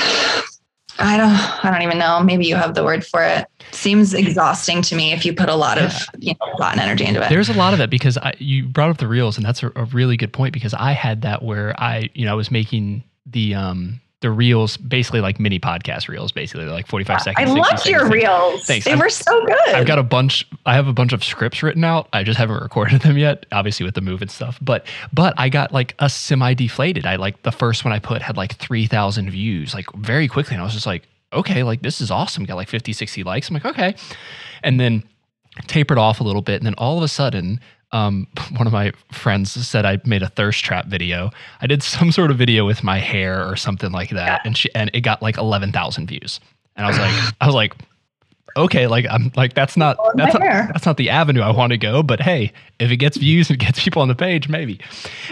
[0.99, 2.21] I don't I don't even know.
[2.21, 3.45] Maybe you have the word for it.
[3.71, 7.05] Seems exhausting to me if you put a lot of you know thought and energy
[7.05, 7.29] into it.
[7.29, 9.71] There's a lot of it because I, you brought up the reels, and that's a,
[9.75, 13.03] a, really good point because I had that where I you know I was making
[13.25, 17.51] the um the reels, basically like mini podcast reels, basically like 45 seconds.
[17.51, 18.65] I loved your reels.
[18.65, 18.85] Thanks.
[18.85, 19.69] They I've, were so good.
[19.69, 22.09] I've got a bunch, I have a bunch of scripts written out.
[22.13, 24.57] I just haven't recorded them yet, obviously with the move and stuff.
[24.59, 27.05] But, but I got like a semi deflated.
[27.05, 30.55] I like the first one I put had like 3,000 views, like very quickly.
[30.55, 32.45] And I was just like, okay, like this is awesome.
[32.45, 33.49] Got like 50, 60 likes.
[33.49, 33.95] I'm like, okay.
[34.63, 35.03] And then
[35.67, 36.55] tapered off a little bit.
[36.55, 37.59] And then all of a sudden,
[37.91, 41.31] um, one of my friends said I made a thirst trap video.
[41.61, 44.73] I did some sort of video with my hair or something like that, and she
[44.75, 46.39] and it got like eleven thousand views.
[46.75, 47.73] And I was like, I was like,
[48.55, 51.77] okay, like I'm like that's not that's not, that's not the avenue I want to
[51.77, 52.03] go.
[52.03, 54.79] But hey, if it gets views and gets people on the page, maybe.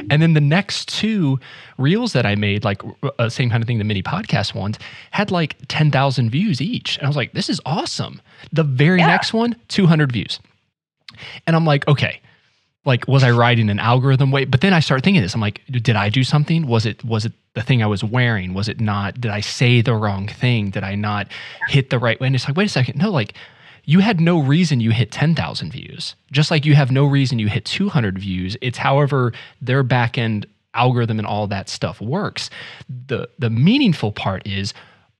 [0.09, 1.39] And then the next two
[1.77, 2.81] reels that I made, like
[3.19, 4.79] uh, same kind of thing, the mini podcast ones,
[5.11, 8.21] had like ten thousand views each, and I was like, this is awesome.
[8.51, 9.07] The very yeah.
[9.07, 10.39] next one, two hundred views,
[11.45, 12.21] and I'm like, okay
[12.85, 14.45] like was I writing an algorithm way?
[14.45, 15.33] But then I start thinking this.
[15.33, 16.67] I'm like, did I do something?
[16.67, 18.53] Was it was it the thing I was wearing?
[18.53, 19.19] Was it not?
[19.19, 20.69] Did I say the wrong thing?
[20.69, 21.27] Did I not
[21.67, 22.27] hit the right way?
[22.27, 23.33] And it's like, wait a second, no, like
[23.85, 26.15] you had no reason you hit 10,000 views.
[26.31, 28.57] Just like you have no reason you hit 200 views.
[28.61, 32.49] It's however their back end algorithm and all that stuff works.
[33.07, 34.73] The the meaningful part is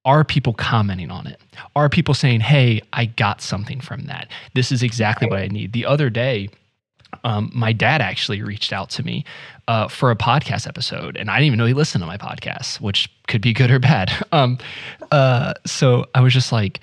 [0.04, 1.42] are people commenting on it?
[1.76, 4.30] Are people saying, "Hey, I got something from that.
[4.54, 6.50] This is exactly what I need." The other day,
[7.26, 9.26] um, my dad actually reached out to me
[9.68, 12.80] uh, for a podcast episode, and I didn't even know he listened to my podcast,
[12.80, 14.12] which could be good or bad.
[14.32, 14.58] Um,
[15.12, 16.82] uh, so I was just like,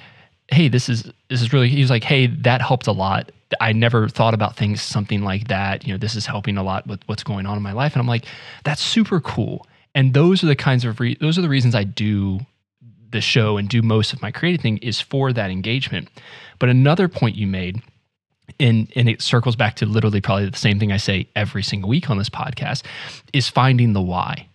[0.48, 3.30] "Hey, this is this is really." He was like, "Hey, that helped a lot.
[3.60, 5.86] I never thought about things something like that.
[5.86, 8.00] You know, this is helping a lot with what's going on in my life." And
[8.00, 8.24] I'm like,
[8.64, 11.84] "That's super cool." And those are the kinds of re- those are the reasons I
[11.84, 12.40] do
[13.10, 16.08] the show and do most of my creative thing is for that engagement.
[16.58, 17.82] But another point you made
[18.58, 21.88] and and it circles back to literally probably the same thing I say every single
[21.88, 22.84] week on this podcast
[23.32, 24.48] is finding the why.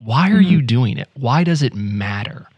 [0.00, 0.52] Why are mm-hmm.
[0.52, 1.08] you doing it?
[1.14, 2.48] Why does it matter?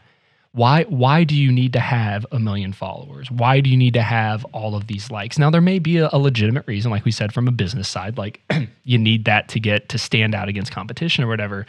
[0.53, 3.31] Why why do you need to have a million followers?
[3.31, 5.39] Why do you need to have all of these likes?
[5.39, 8.19] Now there may be a, a legitimate reason like we said from a business side
[8.19, 8.41] like
[8.85, 11.67] you need that to get to stand out against competition or whatever.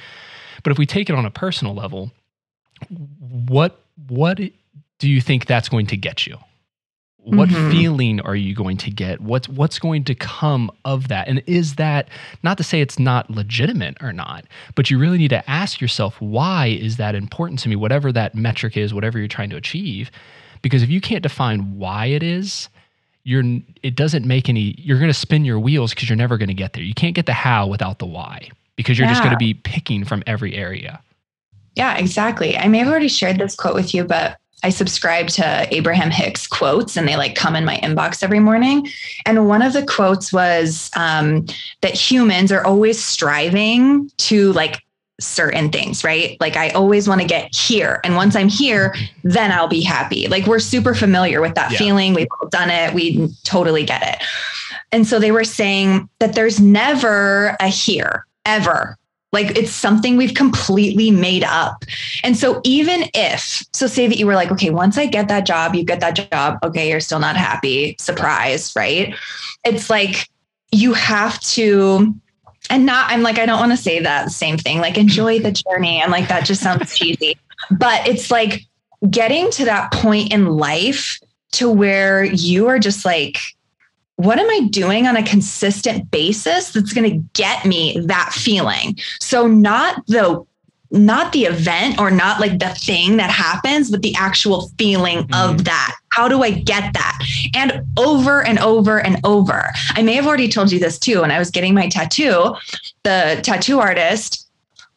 [0.63, 2.11] But if we take it on a personal level,
[2.89, 6.37] what what do you think that's going to get you?
[7.23, 7.71] What mm-hmm.
[7.71, 9.21] feeling are you going to get?
[9.21, 11.27] What's what's going to come of that?
[11.27, 12.09] And is that
[12.43, 16.19] not to say it's not legitimate or not but you really need to ask yourself
[16.21, 20.11] why is that important to me whatever that metric is whatever you're trying to achieve?
[20.61, 22.69] Because if you can't define why it is
[23.23, 23.43] you're
[23.83, 26.53] it doesn't make any you're going to spin your wheels because you're never going to
[26.53, 26.83] get there.
[26.83, 29.13] You can't get the how without the why because you're yeah.
[29.13, 31.01] just going to be picking from every area.
[31.75, 32.57] Yeah exactly.
[32.57, 36.47] I may have already shared this quote with you but I subscribe to Abraham Hicks
[36.47, 38.89] quotes and they like come in my inbox every morning.
[39.25, 41.45] And one of the quotes was um,
[41.81, 44.83] that humans are always striving to like
[45.19, 46.37] certain things, right?
[46.39, 47.99] Like I always want to get here.
[48.03, 50.27] And once I'm here, then I'll be happy.
[50.27, 51.77] Like we're super familiar with that yeah.
[51.77, 52.13] feeling.
[52.13, 52.93] We've all done it.
[52.93, 54.25] We totally get it.
[54.91, 58.97] And so they were saying that there's never a here, ever.
[59.31, 61.85] Like it's something we've completely made up.
[62.23, 65.45] And so even if, so say that you were like, okay, once I get that
[65.45, 69.13] job, you get that job, okay, you're still not happy, surprise, right?
[69.63, 70.27] It's like
[70.71, 72.13] you have to
[72.69, 75.51] and not i'm like i don't want to say that same thing like enjoy the
[75.51, 77.37] journey i'm like that just sounds cheesy
[77.71, 78.65] but it's like
[79.09, 81.19] getting to that point in life
[81.51, 83.37] to where you are just like
[84.19, 88.97] what am I doing on a consistent basis that's going to get me that feeling?
[89.21, 90.45] So not the
[90.91, 95.49] not the event or not like the thing that happens, but the actual feeling mm.
[95.49, 95.95] of that.
[96.09, 97.19] How do I get that?
[97.55, 99.71] And over and over and over.
[99.91, 101.21] I may have already told you this too.
[101.21, 102.55] When I was getting my tattoo,
[103.03, 104.48] the tattoo artist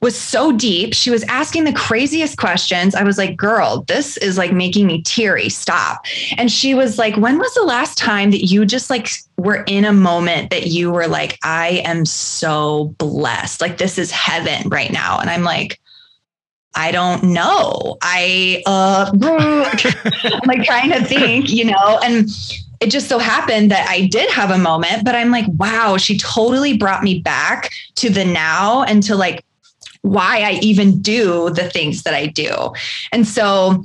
[0.02, 0.94] was so deep.
[0.94, 2.94] She was asking the craziest questions.
[2.94, 5.48] I was like, girl, this is like making me teary.
[5.48, 6.04] Stop.
[6.36, 9.84] And she was like, when was the last time that you just like were in
[9.84, 13.60] a moment that you were like, I am so blessed?
[13.60, 15.20] Like, this is heaven right now.
[15.20, 15.78] And I'm like,
[16.74, 17.96] I don't know.
[18.02, 22.28] I, uh, I'm like trying to think, you know, and
[22.80, 26.18] it just so happened that I did have a moment, but I'm like, wow, she
[26.18, 29.44] totally brought me back to the now and to like
[30.02, 32.72] why I even do the things that I do.
[33.12, 33.82] And so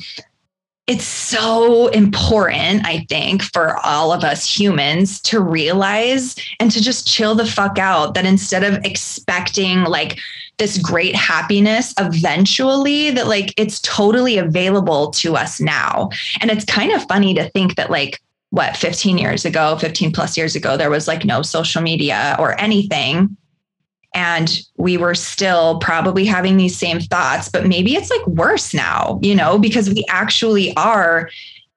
[0.87, 7.07] it's so important, I think, for all of us humans to realize and to just
[7.07, 10.17] chill the fuck out that instead of expecting like
[10.57, 16.09] this great happiness eventually, that like it's totally available to us now.
[16.39, 20.37] And it's kind of funny to think that like, what 15 years ago 15 plus
[20.37, 23.35] years ago there was like no social media or anything
[24.13, 29.19] and we were still probably having these same thoughts but maybe it's like worse now
[29.21, 31.29] you know because we actually are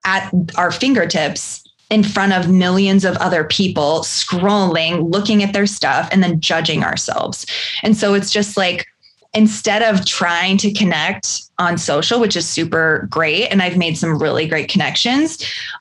[0.04, 6.08] at our fingertips in front of millions of other people scrolling looking at their stuff
[6.12, 7.44] and then judging ourselves.
[7.82, 8.86] And so it's just like
[9.34, 14.20] instead of trying to connect on social which is super great and i've made some
[14.20, 15.38] really great connections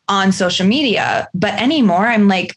[0.07, 2.55] on social media but anymore i'm like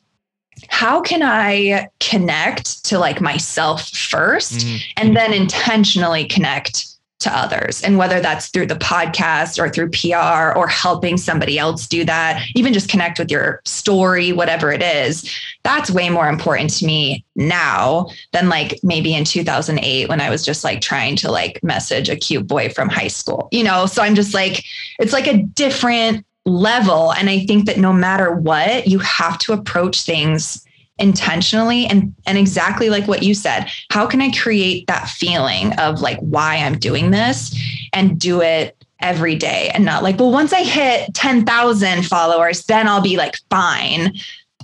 [0.68, 4.76] how can I connect to like myself 1st mm-hmm.
[4.96, 6.86] and then intentionally connect
[7.20, 7.82] to others?
[7.82, 12.44] And whether that's through the podcast or through PR or helping somebody else do that,
[12.54, 15.30] even just connect with your story, whatever it is,
[15.62, 20.44] that's way more important to me now than like maybe in 2008 when I was
[20.44, 23.86] just like trying to like message a cute boy from high school, you know?
[23.86, 24.64] So I'm just like,
[24.98, 27.12] it's like a different level.
[27.12, 30.64] And I think that no matter what, you have to approach things
[30.98, 33.66] intentionally and and exactly like what you said.
[33.90, 37.58] How can i create that feeling of like why i'm doing this
[37.92, 42.86] and do it every day and not like well once i hit 10,000 followers then
[42.86, 44.12] i'll be like fine.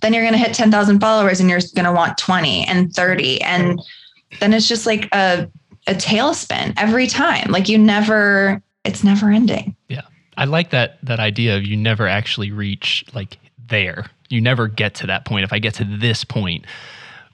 [0.01, 3.41] Then you're going to hit 10,000 followers and you're going to want 20 and 30
[3.41, 3.81] and
[4.39, 5.51] then it's just like a
[5.87, 7.51] a tailspin every time.
[7.51, 9.75] Like you never it's never ending.
[9.89, 10.03] Yeah
[10.39, 14.07] I like that that idea of you never actually reach like there.
[14.31, 15.45] You never get to that point.
[15.45, 16.65] If I get to this point,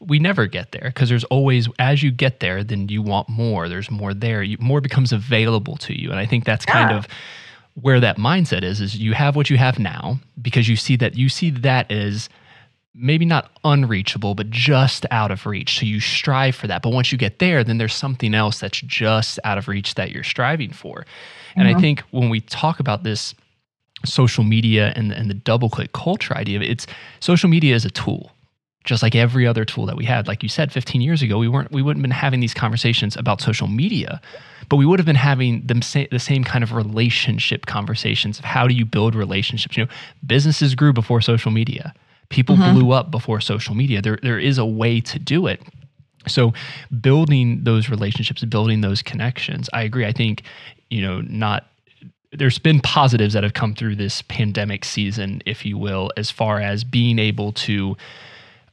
[0.01, 3.69] we never get there because there's always as you get there, then you want more.
[3.69, 4.43] There's more there.
[4.43, 6.73] You, more becomes available to you, and I think that's yeah.
[6.73, 7.07] kind of
[7.75, 8.81] where that mindset is.
[8.81, 12.31] Is you have what you have now because you see that you see that as
[12.95, 15.81] maybe not unreachable, but just out of reach.
[15.81, 16.81] So you strive for that.
[16.81, 20.11] But once you get there, then there's something else that's just out of reach that
[20.11, 21.05] you're striving for.
[21.57, 21.77] And mm-hmm.
[21.77, 23.35] I think when we talk about this
[24.05, 26.87] social media and, and the double click culture idea, it's
[27.21, 28.31] social media is a tool.
[28.85, 31.49] Just like every other tool that we had, like you said, 15 years ago, we
[31.49, 34.21] weren't, we wouldn't have been having these conversations about social media,
[34.69, 38.69] but we would have been having say, the same kind of relationship conversations of how
[38.69, 39.75] do you build relationships.
[39.77, 39.91] You know,
[40.27, 41.95] businesses grew before social media,
[42.29, 42.75] people mm-hmm.
[42.75, 44.03] blew up before social media.
[44.03, 45.63] There, there is a way to do it.
[46.27, 46.53] So
[47.01, 50.07] building those relationships, building those connections, I agree.
[50.07, 50.43] I think,
[50.95, 51.67] you know, not
[52.31, 56.61] there's been positives that have come through this pandemic season, if you will, as far
[56.61, 57.97] as being able to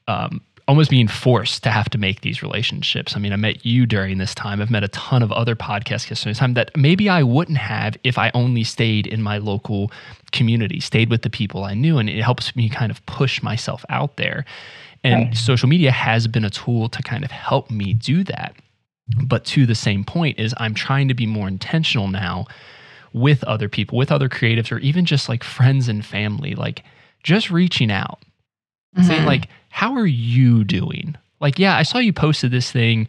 [0.08, 3.16] um, almost being forced to have to make these relationships.
[3.16, 4.62] I mean, I met you during this time.
[4.62, 7.58] I've met a ton of other podcast guests during this time that maybe I wouldn't
[7.58, 9.92] have if I only stayed in my local
[10.32, 13.84] community, stayed with the people I knew, and it helps me kind of push myself
[13.90, 14.46] out there.
[15.04, 15.38] And right.
[15.38, 18.56] social media has been a tool to kind of help me do that.
[19.24, 22.46] But to the same point is I'm trying to be more intentional now
[23.14, 26.84] with other people, with other creatives, or even just like friends and family, like
[27.24, 28.20] just reaching out,
[28.96, 29.08] mm-hmm.
[29.08, 31.16] saying, like, how are you doing?
[31.40, 33.08] Like, yeah, I saw you posted this thing,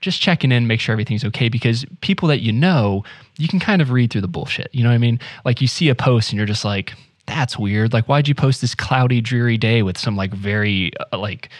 [0.00, 1.48] just checking in, make sure everything's okay.
[1.48, 3.04] Because people that you know,
[3.38, 4.68] you can kind of read through the bullshit.
[4.72, 5.20] You know what I mean?
[5.44, 6.94] Like you see a post and you're just like,
[7.26, 7.92] that's weird.
[7.92, 11.50] Like, why'd you post this cloudy, dreary day with some like very uh, like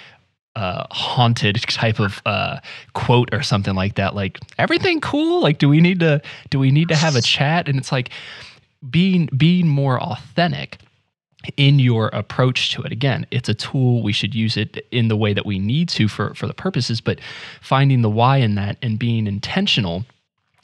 [0.57, 2.59] uh, haunted type of uh,
[2.95, 4.15] quote or something like that.
[4.15, 5.43] Like everything cool.
[5.43, 7.69] Like do we need to do we need to have a chat?
[7.69, 8.11] And it's like
[8.89, 10.79] being being more authentic
[11.57, 12.91] in your approach to it.
[12.91, 14.03] Again, it's a tool.
[14.03, 17.03] We should use it in the way that we need to for for the purposes.
[17.03, 17.21] But
[17.61, 20.07] finding the why in that and being intentional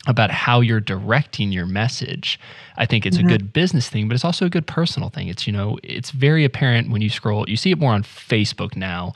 [0.08, 2.40] about how you're directing your message.
[2.76, 3.26] I think it's mm-hmm.
[3.26, 5.28] a good business thing, but it's also a good personal thing.
[5.28, 8.74] It's, you know, it's very apparent when you scroll, you see it more on Facebook
[8.74, 9.12] now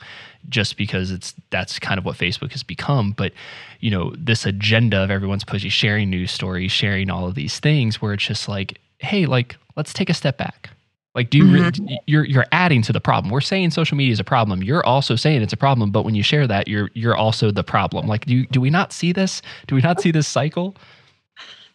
[0.49, 3.33] just because it's that's kind of what Facebook has become, but
[3.79, 8.01] you know, this agenda of everyone's pushing sharing news stories, sharing all of these things
[8.01, 10.69] where it's just like, hey, like let's take a step back.
[11.17, 11.85] Like, do you mm-hmm.
[11.87, 13.31] re- you're you're adding to the problem?
[13.31, 14.61] We're saying social media is a problem.
[14.61, 17.63] You're also saying it's a problem, but when you share that, you're you're also the
[17.63, 18.05] problem.
[18.07, 19.41] Like, do do we not see this?
[19.65, 20.75] Do we not see this cycle?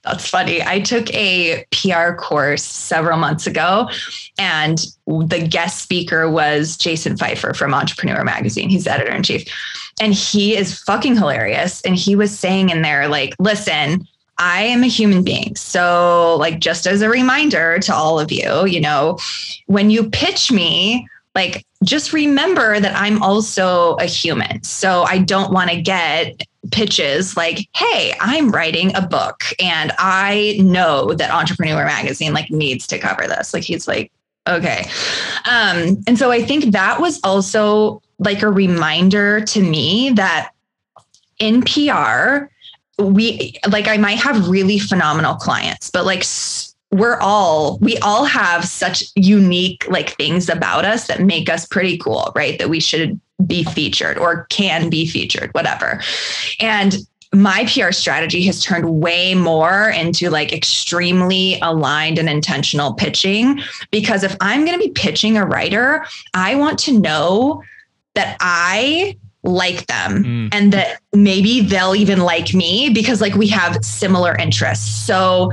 [0.04, 0.60] That's funny.
[0.62, 3.88] I took a PR course several months ago,
[4.36, 8.68] and the guest speaker was Jason Feifer from Entrepreneur Magazine.
[8.68, 9.44] He's editor in chief,
[10.00, 11.80] and he is fucking hilarious.
[11.82, 15.54] And he was saying in there, like, listen, I am a human being.
[15.54, 19.18] So, like, just as a reminder to all of you, you know,
[19.66, 24.64] when you pitch me, like, just remember that I'm also a human.
[24.64, 30.58] So, I don't want to get pitches like, hey, I'm writing a book and I
[30.60, 33.52] know that Entrepreneur Magazine like needs to cover this.
[33.52, 34.12] Like, he's like,
[34.48, 34.86] okay.
[35.50, 40.50] Um, and so I think that was also like a reminder to me that
[41.38, 42.46] in PR,
[43.02, 46.24] we like I might have really phenomenal clients, but like
[46.92, 51.98] we're all we all have such unique like things about us that make us pretty
[51.98, 52.58] cool, right?
[52.58, 56.00] That we should be featured or can be featured, whatever.
[56.60, 56.96] And
[57.34, 64.22] my PR strategy has turned way more into like extremely aligned and intentional pitching because
[64.22, 67.62] if I'm going to be pitching a writer, I want to know
[68.14, 70.48] that I like them mm.
[70.52, 75.06] and that maybe they'll even like me because like we have similar interests.
[75.06, 75.52] So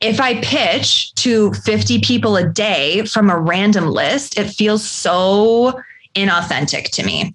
[0.00, 5.80] if I pitch to 50 people a day from a random list, it feels so
[6.14, 7.34] inauthentic to me.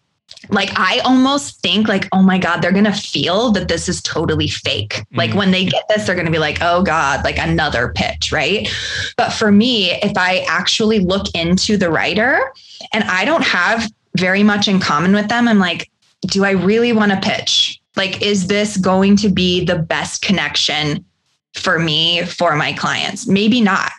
[0.50, 4.48] Like I almost think like, oh my God, they're gonna feel that this is totally
[4.48, 5.04] fake.
[5.12, 5.18] Mm.
[5.18, 8.70] Like when they get this, they're gonna be like, oh God, like another pitch, right?
[9.18, 12.40] But for me, if I actually look into the writer
[12.94, 15.48] and I don't have very much in common with them.
[15.48, 15.90] I'm like,
[16.22, 17.80] do I really want to pitch?
[17.96, 21.06] Like, is this going to be the best connection
[21.58, 23.28] for me for my clients.
[23.28, 23.92] Maybe not.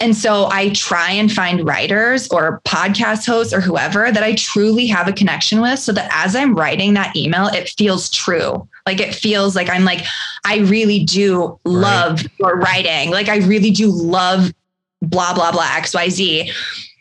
[0.00, 4.86] And so i try and find writers or podcast hosts or whoever that i truly
[4.86, 8.68] have a connection with so that as i'm writing that email it feels true.
[8.86, 10.04] Like it feels like i'm like
[10.44, 12.30] i really do love right.
[12.38, 13.10] your writing.
[13.10, 14.52] Like i really do love
[15.02, 16.52] blah blah blah xyz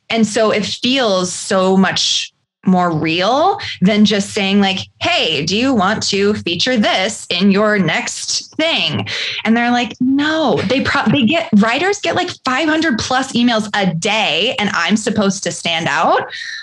[0.10, 2.33] and so it feels so much
[2.67, 7.80] more real than just saying like hey do you want to feature this in your
[7.80, 9.08] next thing?
[9.43, 13.93] And they're like no they pro- they get writers get like 500 plus emails a
[13.93, 16.21] day and i'm supposed to stand out.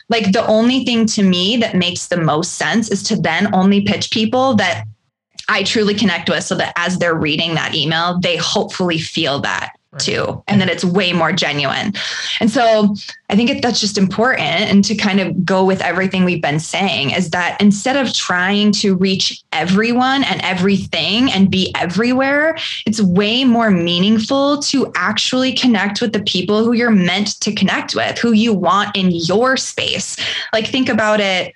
[0.09, 3.81] Like the only thing to me that makes the most sense is to then only
[3.81, 4.85] pitch people that
[5.49, 9.73] i truly connect with so that as they're reading that email they hopefully feel that
[9.99, 11.93] too and that it's way more genuine.
[12.41, 12.95] And so
[13.31, 17.11] i think that's just important and to kind of go with everything we've been saying
[17.11, 23.45] is that instead of trying to reach everyone and everything and be everywhere it's way
[23.45, 28.33] more meaningful to actually connect with the people who you're meant to connect with who
[28.33, 30.17] you want in your space.
[30.53, 31.53] Like think about it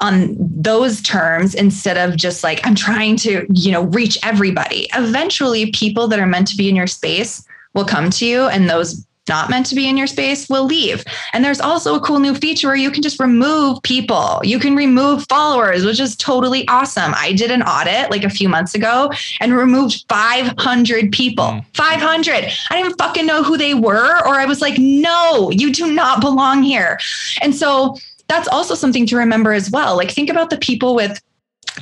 [0.00, 4.88] on those terms instead of just like i'm trying to you know reach everybody.
[4.94, 8.68] Eventually people that are meant to be in your space will come to you and
[8.68, 11.04] those not meant to be in your space will leave.
[11.32, 14.40] And there's also a cool new feature where you can just remove people.
[14.42, 17.12] You can remove followers, which is totally awesome.
[17.16, 21.44] I did an audit like a few months ago and removed 500 people.
[21.44, 21.64] Mm.
[21.76, 22.34] 500.
[22.34, 24.18] I didn't even fucking know who they were.
[24.26, 26.98] Or I was like, no, you do not belong here.
[27.40, 29.96] And so that's also something to remember as well.
[29.96, 31.20] Like, think about the people with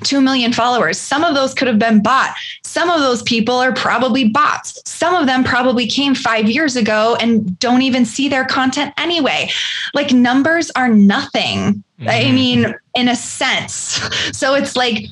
[0.04, 0.98] 2 million followers.
[0.98, 2.34] Some of those could have been bought.
[2.62, 4.80] Some of those people are probably bots.
[4.84, 9.50] Some of them probably came five years ago and don't even see their content anyway.
[9.94, 11.82] Like numbers are nothing.
[12.00, 12.08] Mm-hmm.
[12.08, 14.00] I mean, in a sense.
[14.32, 15.06] So it's like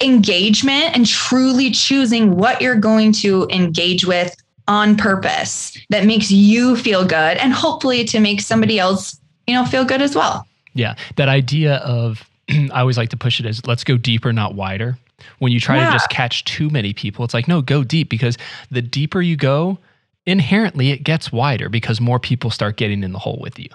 [0.00, 4.34] engagement and truly choosing what you're going to engage with
[4.68, 9.64] on purpose that makes you feel good and hopefully to make somebody else, you know,
[9.64, 10.46] feel good as well.
[10.74, 10.94] Yeah.
[11.16, 12.24] That idea of
[12.72, 14.98] I always like to push it as let's go deeper, not wider.
[15.38, 15.86] When you try yeah.
[15.86, 18.38] to just catch too many people, it's like, no, go deep because
[18.70, 19.78] the deeper you go,
[20.26, 23.68] inherently it gets wider because more people start getting in the hole with you.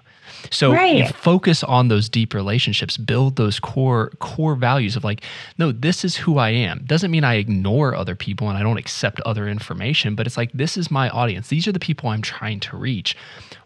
[0.51, 0.95] So Right.
[0.97, 5.23] you focus on those deep relationships, build those core core values of like,
[5.57, 6.83] no, this is who I am.
[6.85, 10.51] Doesn't mean I ignore other people and I don't accept other information, but it's like
[10.53, 11.47] this is my audience.
[11.49, 13.15] These are the people I'm trying to reach.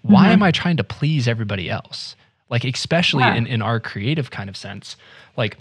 [0.01, 0.33] Why Mhm.
[0.33, 2.15] am I trying to please everybody else?
[2.49, 3.35] Like especially Yeah.
[3.35, 4.95] in, in our creative kind of sense.
[5.37, 5.57] Like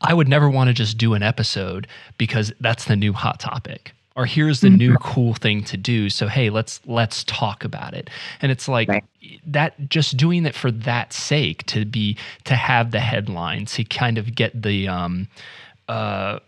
[0.00, 1.86] I would never want to just do an episode
[2.18, 6.28] because that's the new hot topic or here's the new cool thing to do so
[6.28, 8.10] hey let's let's talk about it
[8.42, 9.04] and it's like Right.
[9.46, 14.18] that just doing it for that sake to be to have the headline to kind
[14.18, 15.28] of get the um
[15.88, 16.38] uh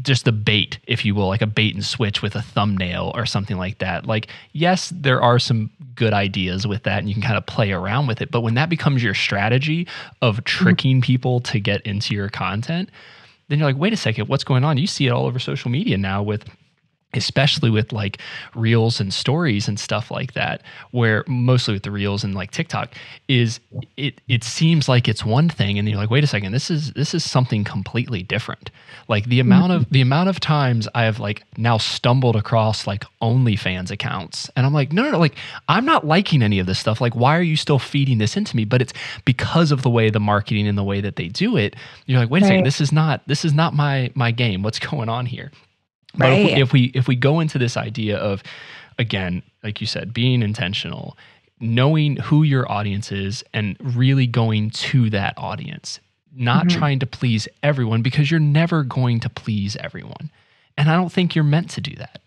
[0.00, 3.26] just the bait if you will like a bait and switch with a thumbnail or
[3.26, 4.06] something like that.
[4.06, 7.72] Like yes there are some good ideas with that and you can kind of play
[7.72, 9.86] around with it but when that becomes your strategy
[10.22, 10.44] of mm-hmm.
[10.44, 12.90] tricking people to get into your content
[13.48, 14.78] then you're like wait a second what's going on?
[14.78, 16.44] You see it all over social media now with
[17.14, 18.18] especially with like
[18.54, 22.94] reels and stories and stuff like that where mostly with the reels and like TikTok
[23.28, 23.60] is
[23.96, 26.92] it it seems like it's one thing and you're like wait a second this is
[26.92, 28.70] this is something completely different.
[29.08, 33.04] Like the amount of the amount of times I have like now stumbled across like
[33.20, 35.36] OnlyFans accounts and I'm like no no no like
[35.68, 37.00] I'm not liking any of this stuff.
[37.00, 38.64] Like why are you still feeding this into me?
[38.64, 38.92] But it's
[39.24, 42.30] because of the way the marketing and the way that they do it you're like
[42.30, 44.62] wait a second this is not this is not my my game.
[44.62, 45.50] What's going on here
[46.16, 46.58] but if, we, Right.
[46.62, 48.42] if we if we go into this idea of
[48.98, 51.16] again, like you said, being intentional,
[51.60, 56.00] knowing who your audience is and really going to that audience,
[56.34, 56.70] not Mhm.
[56.78, 60.30] trying to please everyone because you're never going to please everyone.
[60.76, 62.20] And I don't think you're meant to do that.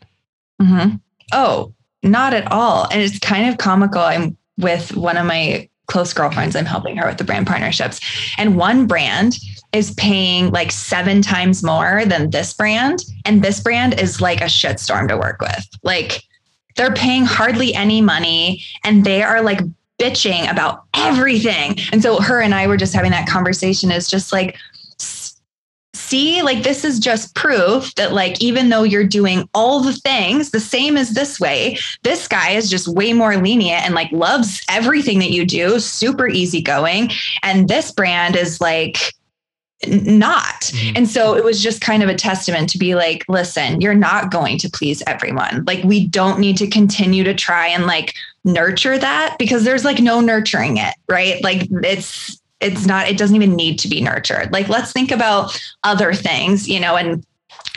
[0.62, 0.96] Mm-hmm.
[1.34, 1.74] Oh,
[2.04, 2.88] not at all.
[2.92, 4.02] And it's kind of comical.
[4.02, 6.56] I'm with one of my close girlfriends.
[6.56, 8.00] I'm helping her with the brand partnerships.
[8.38, 9.38] And one brand
[9.72, 13.04] is paying like seven times more than this brand.
[13.26, 15.68] And this brand is like a shitstorm to work with.
[15.84, 16.24] Like
[16.76, 19.60] they're paying hardly any money and they are like
[20.00, 21.78] bitching about everything.
[21.92, 24.58] And so her and I were just having that conversation is just like,
[26.16, 30.52] see like this is just proof that like even though you're doing all the things
[30.52, 31.78] the same as this way.
[32.04, 36.28] This guy is just way more lenient and like loves everything that you do super
[36.28, 37.12] easygoing
[37.44, 39.14] and this brand is like
[39.88, 40.62] not.
[40.62, 40.94] Mhm.
[40.96, 44.32] and so it was just kind of a testament to be like listen you're not
[44.32, 45.64] going to please everyone.
[45.68, 48.14] Like we don't need to continue to try and like
[48.46, 51.44] nurture that because there's like no nurturing it right?
[51.44, 54.52] Like it's it's not it doesn't even need to be nurtured.
[54.52, 57.26] Like let's think about other things you know and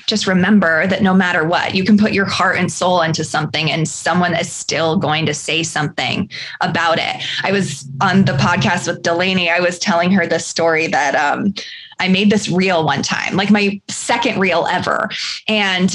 [0.07, 3.70] just remember that no matter what you can put your heart and soul into something
[3.70, 6.30] and someone is still going to say something
[6.62, 7.22] about it.
[7.43, 9.51] I was on the podcast with delaney.
[9.51, 11.55] I was telling her this story that um,
[12.01, 15.11] i made this reel one time like my second reel ever.
[15.47, 15.95] And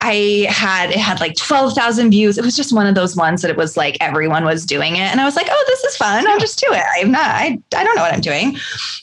[0.00, 2.38] I had it had like 12,000 views.
[2.38, 5.00] It was just one of those ones that it was like everyone was doing it.
[5.00, 6.26] And I was like, oh, this is fun.
[6.28, 6.84] I'll just do it.
[6.96, 8.56] I'm not, I, I don't know what I'm doing.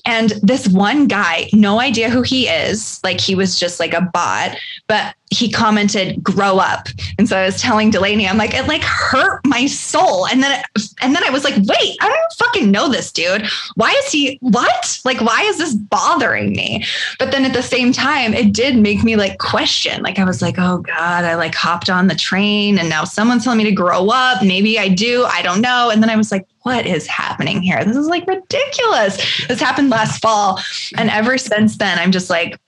[0.05, 4.01] And this one guy, no idea who he is, like he was just like a
[4.01, 6.87] bot, but he commented, grow up.
[7.17, 10.27] And so I was telling Delaney, I'm like, it like hurt my soul.
[10.27, 13.47] And then, it, and then I was like, wait, I don't fucking know this dude.
[13.75, 14.99] Why is he, what?
[15.03, 16.85] Like, why is this bothering me?
[17.17, 20.03] But then at the same time, it did make me like question.
[20.03, 23.43] Like I was like, oh God, I like hopped on the train and now someone's
[23.43, 24.43] telling me to grow up.
[24.43, 25.25] Maybe I do.
[25.25, 25.89] I don't know.
[25.89, 27.83] And then I was like, what is happening here?
[27.83, 29.47] This is like ridiculous.
[29.47, 30.59] This happened last fall.
[30.97, 32.59] And ever since then, I'm just like,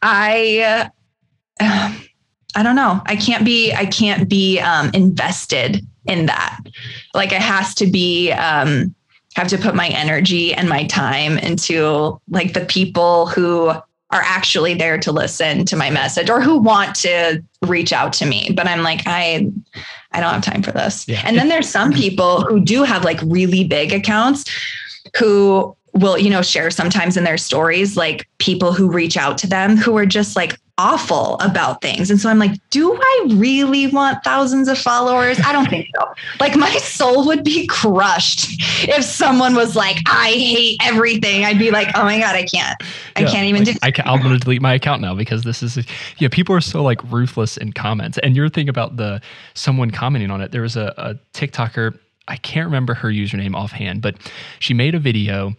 [0.00, 0.90] I
[2.54, 3.00] I don't know.
[3.06, 6.60] I can't be I can't be um invested in that.
[7.14, 8.94] Like it has to be um
[9.34, 14.74] have to put my energy and my time into like the people who are actually
[14.74, 18.66] there to listen to my message or who want to reach out to me but
[18.68, 19.50] i'm like i
[20.12, 21.22] i don't have time for this Yeah.
[21.24, 24.44] and then there's some people who do have like really big accounts
[25.18, 29.46] who will you know share sometimes in their stories like people who reach out to
[29.46, 33.86] them who are just like awful about things and so i'm like do i really
[33.88, 36.04] want thousands of followers i don't think so
[36.40, 38.48] like my soul would be crushed
[38.88, 42.74] if someone was like i hate everything i'd be like oh my god i can't
[43.16, 45.14] i Yeah, can't even like, do I can, I'm going to delete my account now
[45.14, 45.78] because this is
[46.18, 46.28] yeah.
[46.30, 49.20] People are so like ruthless in comments, and your thing about the
[49.54, 50.52] someone commenting on it.
[50.52, 51.98] There was a, a TikToker.
[52.28, 54.14] I can't remember her username offhand, but
[54.60, 55.52] she made a video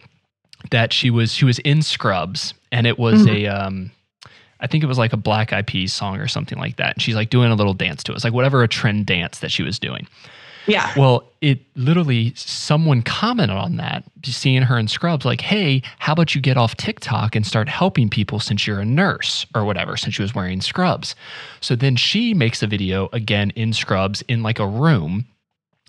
[0.72, 3.44] that she was she was in Scrubs, and it was Mhm.
[3.44, 3.90] a um,
[4.64, 6.94] I think it was like a Black Eyed Peas song or something like that.
[6.94, 8.14] And she's like doing a little dance to it.
[8.16, 10.08] It's like whatever a trend dance that she was doing.
[10.66, 16.14] yeah Well, it literally someone commented on that, seeing her in Scrubs, like, "Hey, how
[16.14, 19.96] about you get off TikTok and start helping people since you're a nurse or whatever?"
[19.98, 21.14] Since she was wearing Scrubs,
[21.60, 25.26] so then she makes a video again in Scrubs in like a room,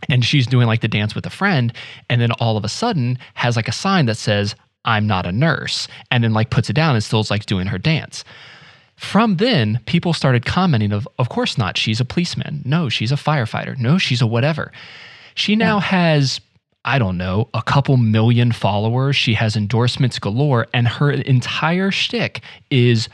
[0.09, 1.73] and she's doing like the dance with a friend
[2.09, 5.31] and then all of a sudden has like a sign that says i'm not a
[5.31, 8.23] nurse and then like puts it down and still's like doing her dance
[8.95, 12.61] from then people started commenting of of course not she's a policeman.
[12.65, 13.77] No she's a firefighter.
[13.77, 14.71] No she's a whatever.
[15.35, 16.39] She now has
[16.85, 19.15] I don't know, a couple million followers.
[19.15, 23.09] She has endorsements galore, and her entire shtick is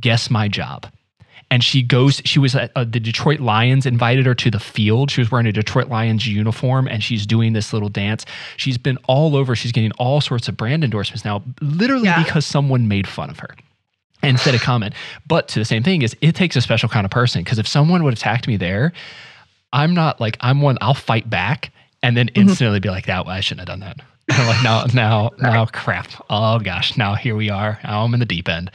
[0.00, 0.86] guess my job.
[1.50, 5.10] And she goes she was at uh, the detroit lions invited her to the field.
[5.10, 8.26] She was wearing a detroit lions uniform and she's doing this little dance.
[8.58, 9.56] She's been all over.
[9.56, 12.22] She's getting all sorts of brand endorsements now literally yeah.
[12.22, 13.54] because someone made fun of her
[14.22, 14.94] and said a comment
[15.26, 17.66] but to the same thing is it takes a special kind of person because if
[17.66, 18.92] someone would attack me there
[19.72, 22.48] i'm not like i'm one i'll fight back and then mm-hmm.
[22.48, 22.82] instantly mm-hmm.
[22.82, 24.00] be like that i shouldn't have done that
[24.30, 28.20] i'm like now now now crap oh gosh now here we are now i'm in
[28.20, 28.70] the deep end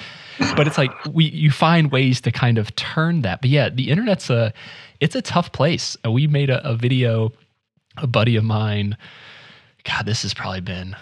[0.56, 3.42] but it's like we you find ways to kind of turn that.
[3.42, 4.54] But yeah, the internet's a
[5.00, 5.98] it's a tough place.
[6.10, 7.32] We made a, a video,
[7.98, 8.98] a buddy of mine.
[9.84, 10.96] God, this has probably been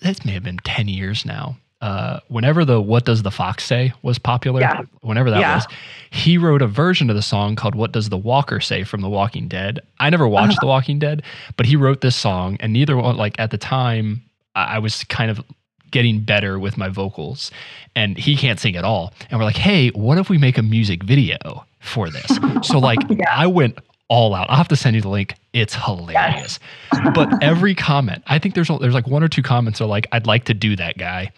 [0.00, 1.56] this may have been ten years now.
[1.84, 4.80] Uh, whenever the "What Does the Fox Say" was popular, yeah.
[5.02, 5.56] whenever that yeah.
[5.56, 5.66] was,
[6.10, 9.10] he wrote a version of the song called "What Does the Walker Say" from The
[9.10, 9.80] Walking Dead.
[10.00, 10.60] I never watched uh-huh.
[10.62, 11.22] The Walking Dead,
[11.58, 14.22] but he wrote this song, and neither one, like at the time,
[14.54, 15.42] I was kind of
[15.90, 17.50] getting better with my vocals
[17.94, 19.12] and he can't sing at all.
[19.30, 22.38] And we're like, hey, what if we make a music video for this?
[22.62, 23.26] so like yeah.
[23.30, 23.78] I went
[24.08, 24.50] all out.
[24.50, 25.34] I'll have to send you the link.
[25.52, 26.58] It's hilarious.
[26.92, 27.10] Yes.
[27.14, 30.26] but every comment, I think there's there's like one or two comments are like, I'd
[30.26, 31.30] like to do that guy.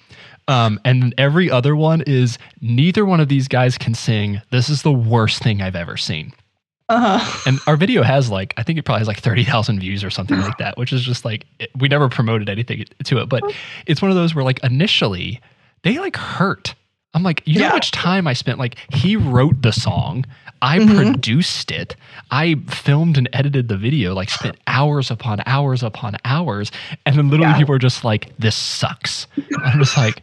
[0.49, 4.40] Um, and every other one is neither one of these guys can sing.
[4.51, 6.32] This is the worst thing I've ever seen.
[6.88, 7.42] Uh-huh.
[7.47, 10.38] And our video has like, I think it probably has like 30,000 views or something
[10.40, 13.28] like that, which is just like, it, we never promoted anything to it.
[13.28, 13.42] But
[13.86, 15.40] it's one of those where like initially
[15.82, 16.74] they like hurt.
[17.14, 18.59] I'm like, you know how much time I spent?
[18.59, 20.26] Like, he wrote the song,
[20.61, 20.97] I mm-hmm.
[20.97, 21.97] produced it,
[22.30, 26.70] I filmed and edited the video, like, spent hours upon hours upon hours.
[27.07, 27.59] And then literally yeah.
[27.59, 29.28] people are just like, this sucks.
[29.64, 30.22] I'm just like,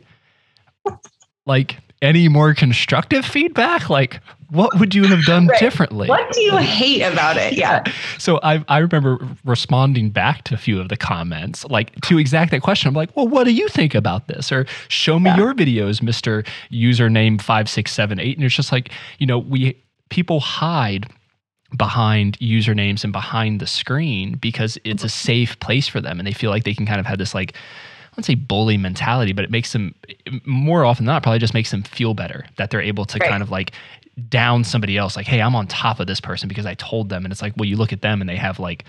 [1.46, 3.90] like, any more constructive feedback?
[3.90, 4.20] Like,
[4.50, 5.60] what would you have done right.
[5.60, 6.08] differently?
[6.08, 7.54] What do you hate about it?
[7.54, 7.84] Yeah.
[8.20, 12.52] so I I remember responding back to a few of the comments, like to exact
[12.52, 12.90] that question.
[12.90, 14.52] I'm like, well, what do you think about this?
[14.52, 15.38] Or show me yeah.
[15.38, 18.38] your videos, Mister Username five six seven eight.
[18.38, 21.08] And it's just like, you know, we people hide
[21.76, 25.28] behind usernames and behind the screen because it's a mm-hmm.
[25.28, 27.56] safe place for them, and they feel like they can kind of have this like
[28.14, 29.96] wouldn't say bully mentality, but it makes them
[30.46, 33.30] more often than not probably just makes them feel better that they're able to right.
[33.30, 33.72] kind of like
[34.30, 35.16] down somebody else.
[35.16, 37.26] Like hey i'm on top of this person because i told them.
[37.26, 38.86] And it's like well you look at them and they have like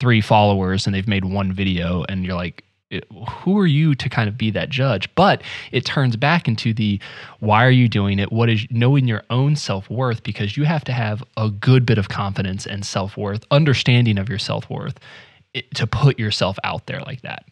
[0.00, 4.08] three followers and they've made one video and you're like eh, who are you to
[4.08, 5.14] kind of be that judge?
[5.14, 6.98] But it turns back into the
[7.40, 8.32] why are you doing it?
[8.32, 12.08] What is knowing your own self-worth because you have to have a good bit of
[12.08, 14.98] confidence and self-worth understanding of your self-worth
[15.54, 17.44] eh, to put yourself out there like that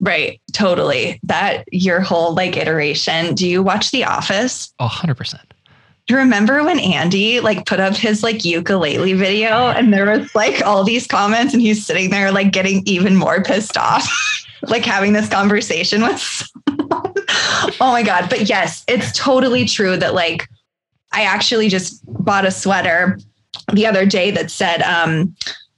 [0.00, 0.40] right.
[0.52, 1.20] Totally.
[1.22, 3.34] That your whole like iteration.
[3.34, 4.72] Do you watch the office?
[4.78, 9.92] A 100% Do you remember when Andy like put up his like ukulele video and
[9.92, 13.76] there was like all these comments and he's sitting there like getting even more pissed
[13.76, 14.08] off,
[14.62, 18.28] like having this conversation with oh my God.
[18.28, 20.48] But yes, it's totally true that like
[21.12, 23.18] I actually just bought a sweater
[23.72, 25.34] the other day that said, um,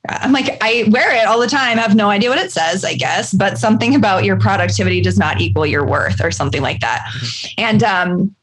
[0.09, 1.79] I'm like, I wear it all the time.
[1.79, 5.17] I have no idea what it says, I guess, but something about your productivity does
[5.17, 7.05] not equal your worth or something like that.
[7.15, 7.61] Mm-hmm.
[7.65, 8.37] And um,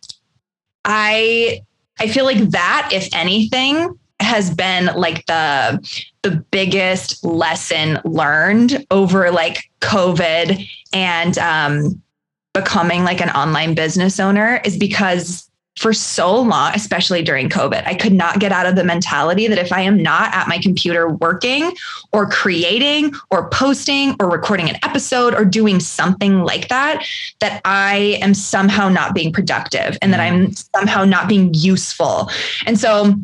[0.85, 1.61] I
[1.99, 9.31] I feel like that, if anything, has been like the the biggest lesson learned over
[9.31, 12.01] like COVID and um,
[12.53, 17.93] becoming like an online business owner is because for so long, especially during COVID, I
[17.93, 21.09] could not get out of the mentality that if I am not at my computer
[21.09, 21.71] working
[22.11, 27.05] or creating or posting or recording an episode or doing something like that,
[27.39, 30.23] that I am somehow not being productive and that mm.
[30.23, 32.29] I'm somehow not being useful.
[32.65, 33.15] And so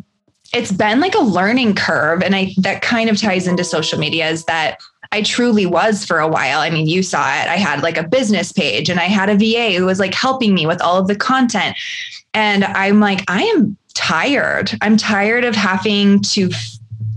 [0.54, 2.24] it's been like a learning curve.
[2.24, 4.80] And I that kind of ties into social media is that
[5.12, 6.60] I truly was for a while.
[6.60, 7.48] I mean, you saw it.
[7.48, 10.54] I had like a business page and I had a VA who was like helping
[10.54, 11.78] me with all of the content.
[12.36, 14.72] And I'm like, I am tired.
[14.82, 16.52] I'm tired of having to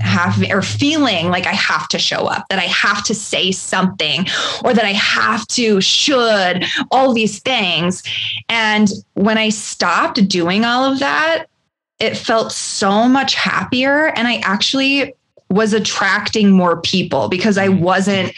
[0.01, 4.27] have or feeling like I have to show up, that I have to say something,
[4.64, 8.05] or that I have to, should, all these things.
[8.49, 11.47] And when I stopped doing all of that,
[11.99, 14.12] it felt so much happier.
[14.16, 15.14] And I actually
[15.51, 17.81] was attracting more people because I mm.
[17.81, 18.33] wasn't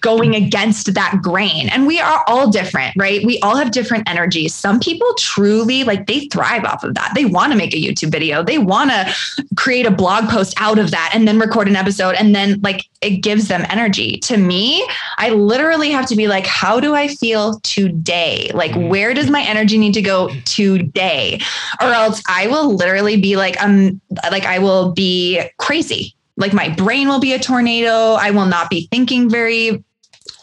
[0.00, 1.68] going against that grain.
[1.68, 3.24] And we are all different, right?
[3.24, 4.54] We all have different energies.
[4.54, 7.12] Some people truly like they thrive off of that.
[7.14, 9.14] They want to make a YouTube video, they want to
[9.56, 12.14] create a blog post out of that and then record an episode.
[12.14, 14.18] And then like it gives them energy.
[14.18, 14.86] To me,
[15.18, 18.50] I literally have to be like, how do I feel today?
[18.54, 18.88] Like, mm-hmm.
[18.88, 21.40] where does my energy need to go today?
[21.80, 24.00] Or else I will literally be like, um,
[24.30, 28.12] like I will be crazy like my brain will be a tornado.
[28.14, 29.84] I will not be thinking very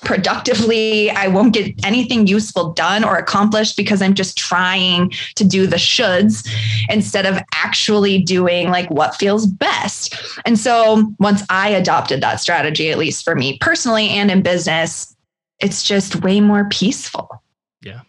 [0.04, 1.10] productively.
[1.12, 5.78] I won't get anything useful done or accomplished because I'm just trying to do the
[5.78, 6.48] shoulds
[6.90, 10.16] instead of actually doing like what feels best.
[10.46, 15.16] And so once I adopted that strategy, at least for me personally and in business,
[15.60, 17.42] it's just way more peaceful.
[17.82, 18.02] Yeah.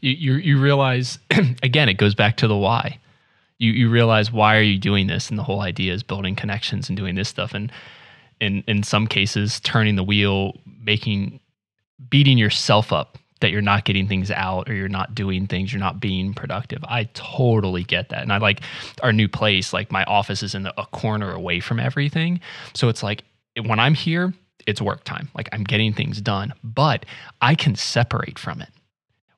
[0.00, 1.18] You you, you realize
[1.62, 2.99] again, it goes back to the why
[3.60, 5.28] you you realize why are you doing this?
[5.28, 7.70] And the whole idea is building connections and doing this stuff and
[8.40, 11.38] in in some cases turning the wheel making
[12.08, 15.80] beating yourself up that you're not getting things out or you're not doing things you're
[15.80, 16.82] not being productive.
[16.84, 18.22] I totally get that.
[18.22, 18.62] And i like
[19.02, 22.40] our new place like my office is in a corner away from everything.
[22.74, 23.22] So it's like
[23.64, 24.32] when i'm here
[24.66, 25.28] it's work time.
[25.34, 27.04] Like i'm getting things done but
[27.42, 28.70] i can separate from it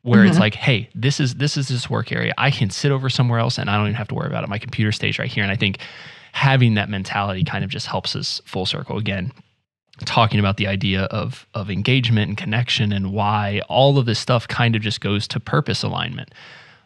[0.02, 0.30] where mm-hmm.
[0.30, 2.34] it's like, hey, this is this is this work area.
[2.36, 4.48] I can sit over somewhere else and I don't even have to worry about it.
[4.48, 5.42] My computer stays right here.
[5.42, 5.78] And I think
[6.32, 9.32] having that mentality kind of just helps us full circle again.
[10.04, 14.48] Talking about the idea of of engagement and connection and why all of this stuff
[14.48, 16.34] kind of just goes to purpose alignment.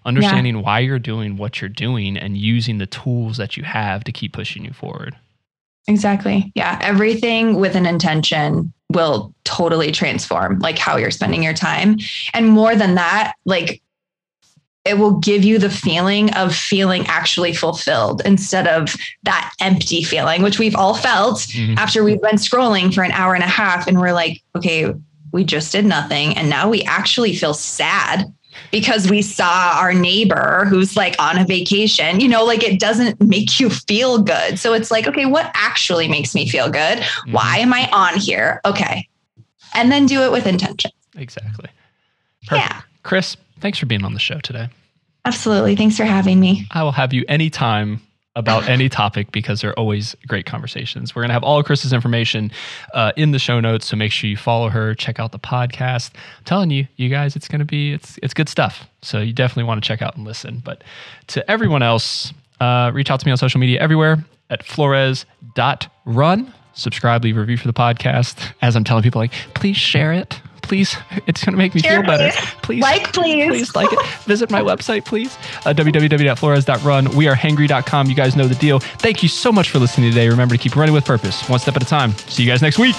[0.04, 0.62] Understanding yeah.
[0.62, 4.32] why you're doing what you're doing and using the tools that you have to keep
[4.32, 5.16] pushing you forward.
[5.88, 6.52] Exactly.
[6.54, 6.78] Yeah.
[6.82, 11.99] Everything with an intention will totally transform like how you're spending your time.
[12.34, 13.82] And more than that, like
[14.84, 20.43] it will give you the feeling of feeling actually fulfilled instead of that empty feeling,
[20.43, 21.76] which we've all felt mm-hmm.
[21.76, 24.95] after we've been scrolling for an hour and a half and we're like, okay,
[25.32, 26.37] we just did nothing.
[26.37, 28.32] And now we actually feel sad
[28.70, 33.20] because we saw our neighbor who's like on a vacation, you know, like it doesn't
[33.20, 34.59] make you feel good.
[34.59, 36.98] So it's like, okay, what actually makes me feel good?
[36.98, 37.32] Mm-hmm.
[37.32, 38.61] Why am I on here?
[38.64, 39.09] Okay.
[39.74, 40.90] And then do it with intention.
[41.16, 41.68] Exactly.
[42.46, 42.70] Perfect.
[42.70, 42.80] Yeah.
[43.02, 44.68] Chris, thanks for being on the show today.
[45.24, 45.74] Absolutely.
[45.74, 46.66] Thanks for having me.
[46.70, 48.00] I will have you anytime
[48.37, 51.14] about any topic because they're always great conversations.
[51.14, 52.53] We're going to have all of Chris's information
[52.95, 56.11] uh, in the show notes, so make sure you follow her, check out the podcast.
[56.14, 58.87] I'm telling you, you guys, it's going to be it's it's good stuff.
[59.03, 60.62] So you definitely want to check out and listen.
[60.64, 60.84] But
[61.28, 66.55] to everyone else, uh, reach out to me on social media everywhere at flores.run.
[66.74, 68.53] Subscribe, leave a review for the podcast.
[68.61, 70.96] As I'm telling people, like, please share it please.
[71.26, 72.30] It's going to make me Share, feel better.
[72.62, 72.82] Please.
[72.82, 73.48] Like, please.
[73.48, 74.06] Please like it.
[74.24, 75.36] Visit my website, please.
[75.64, 77.16] Uh, www.flores.run.
[77.16, 78.08] We are hangry.com.
[78.08, 78.80] You guys know the deal.
[78.80, 80.28] Thank you so much for listening today.
[80.28, 82.12] Remember to keep running with purpose, one step at a time.
[82.12, 82.96] See you guys next week.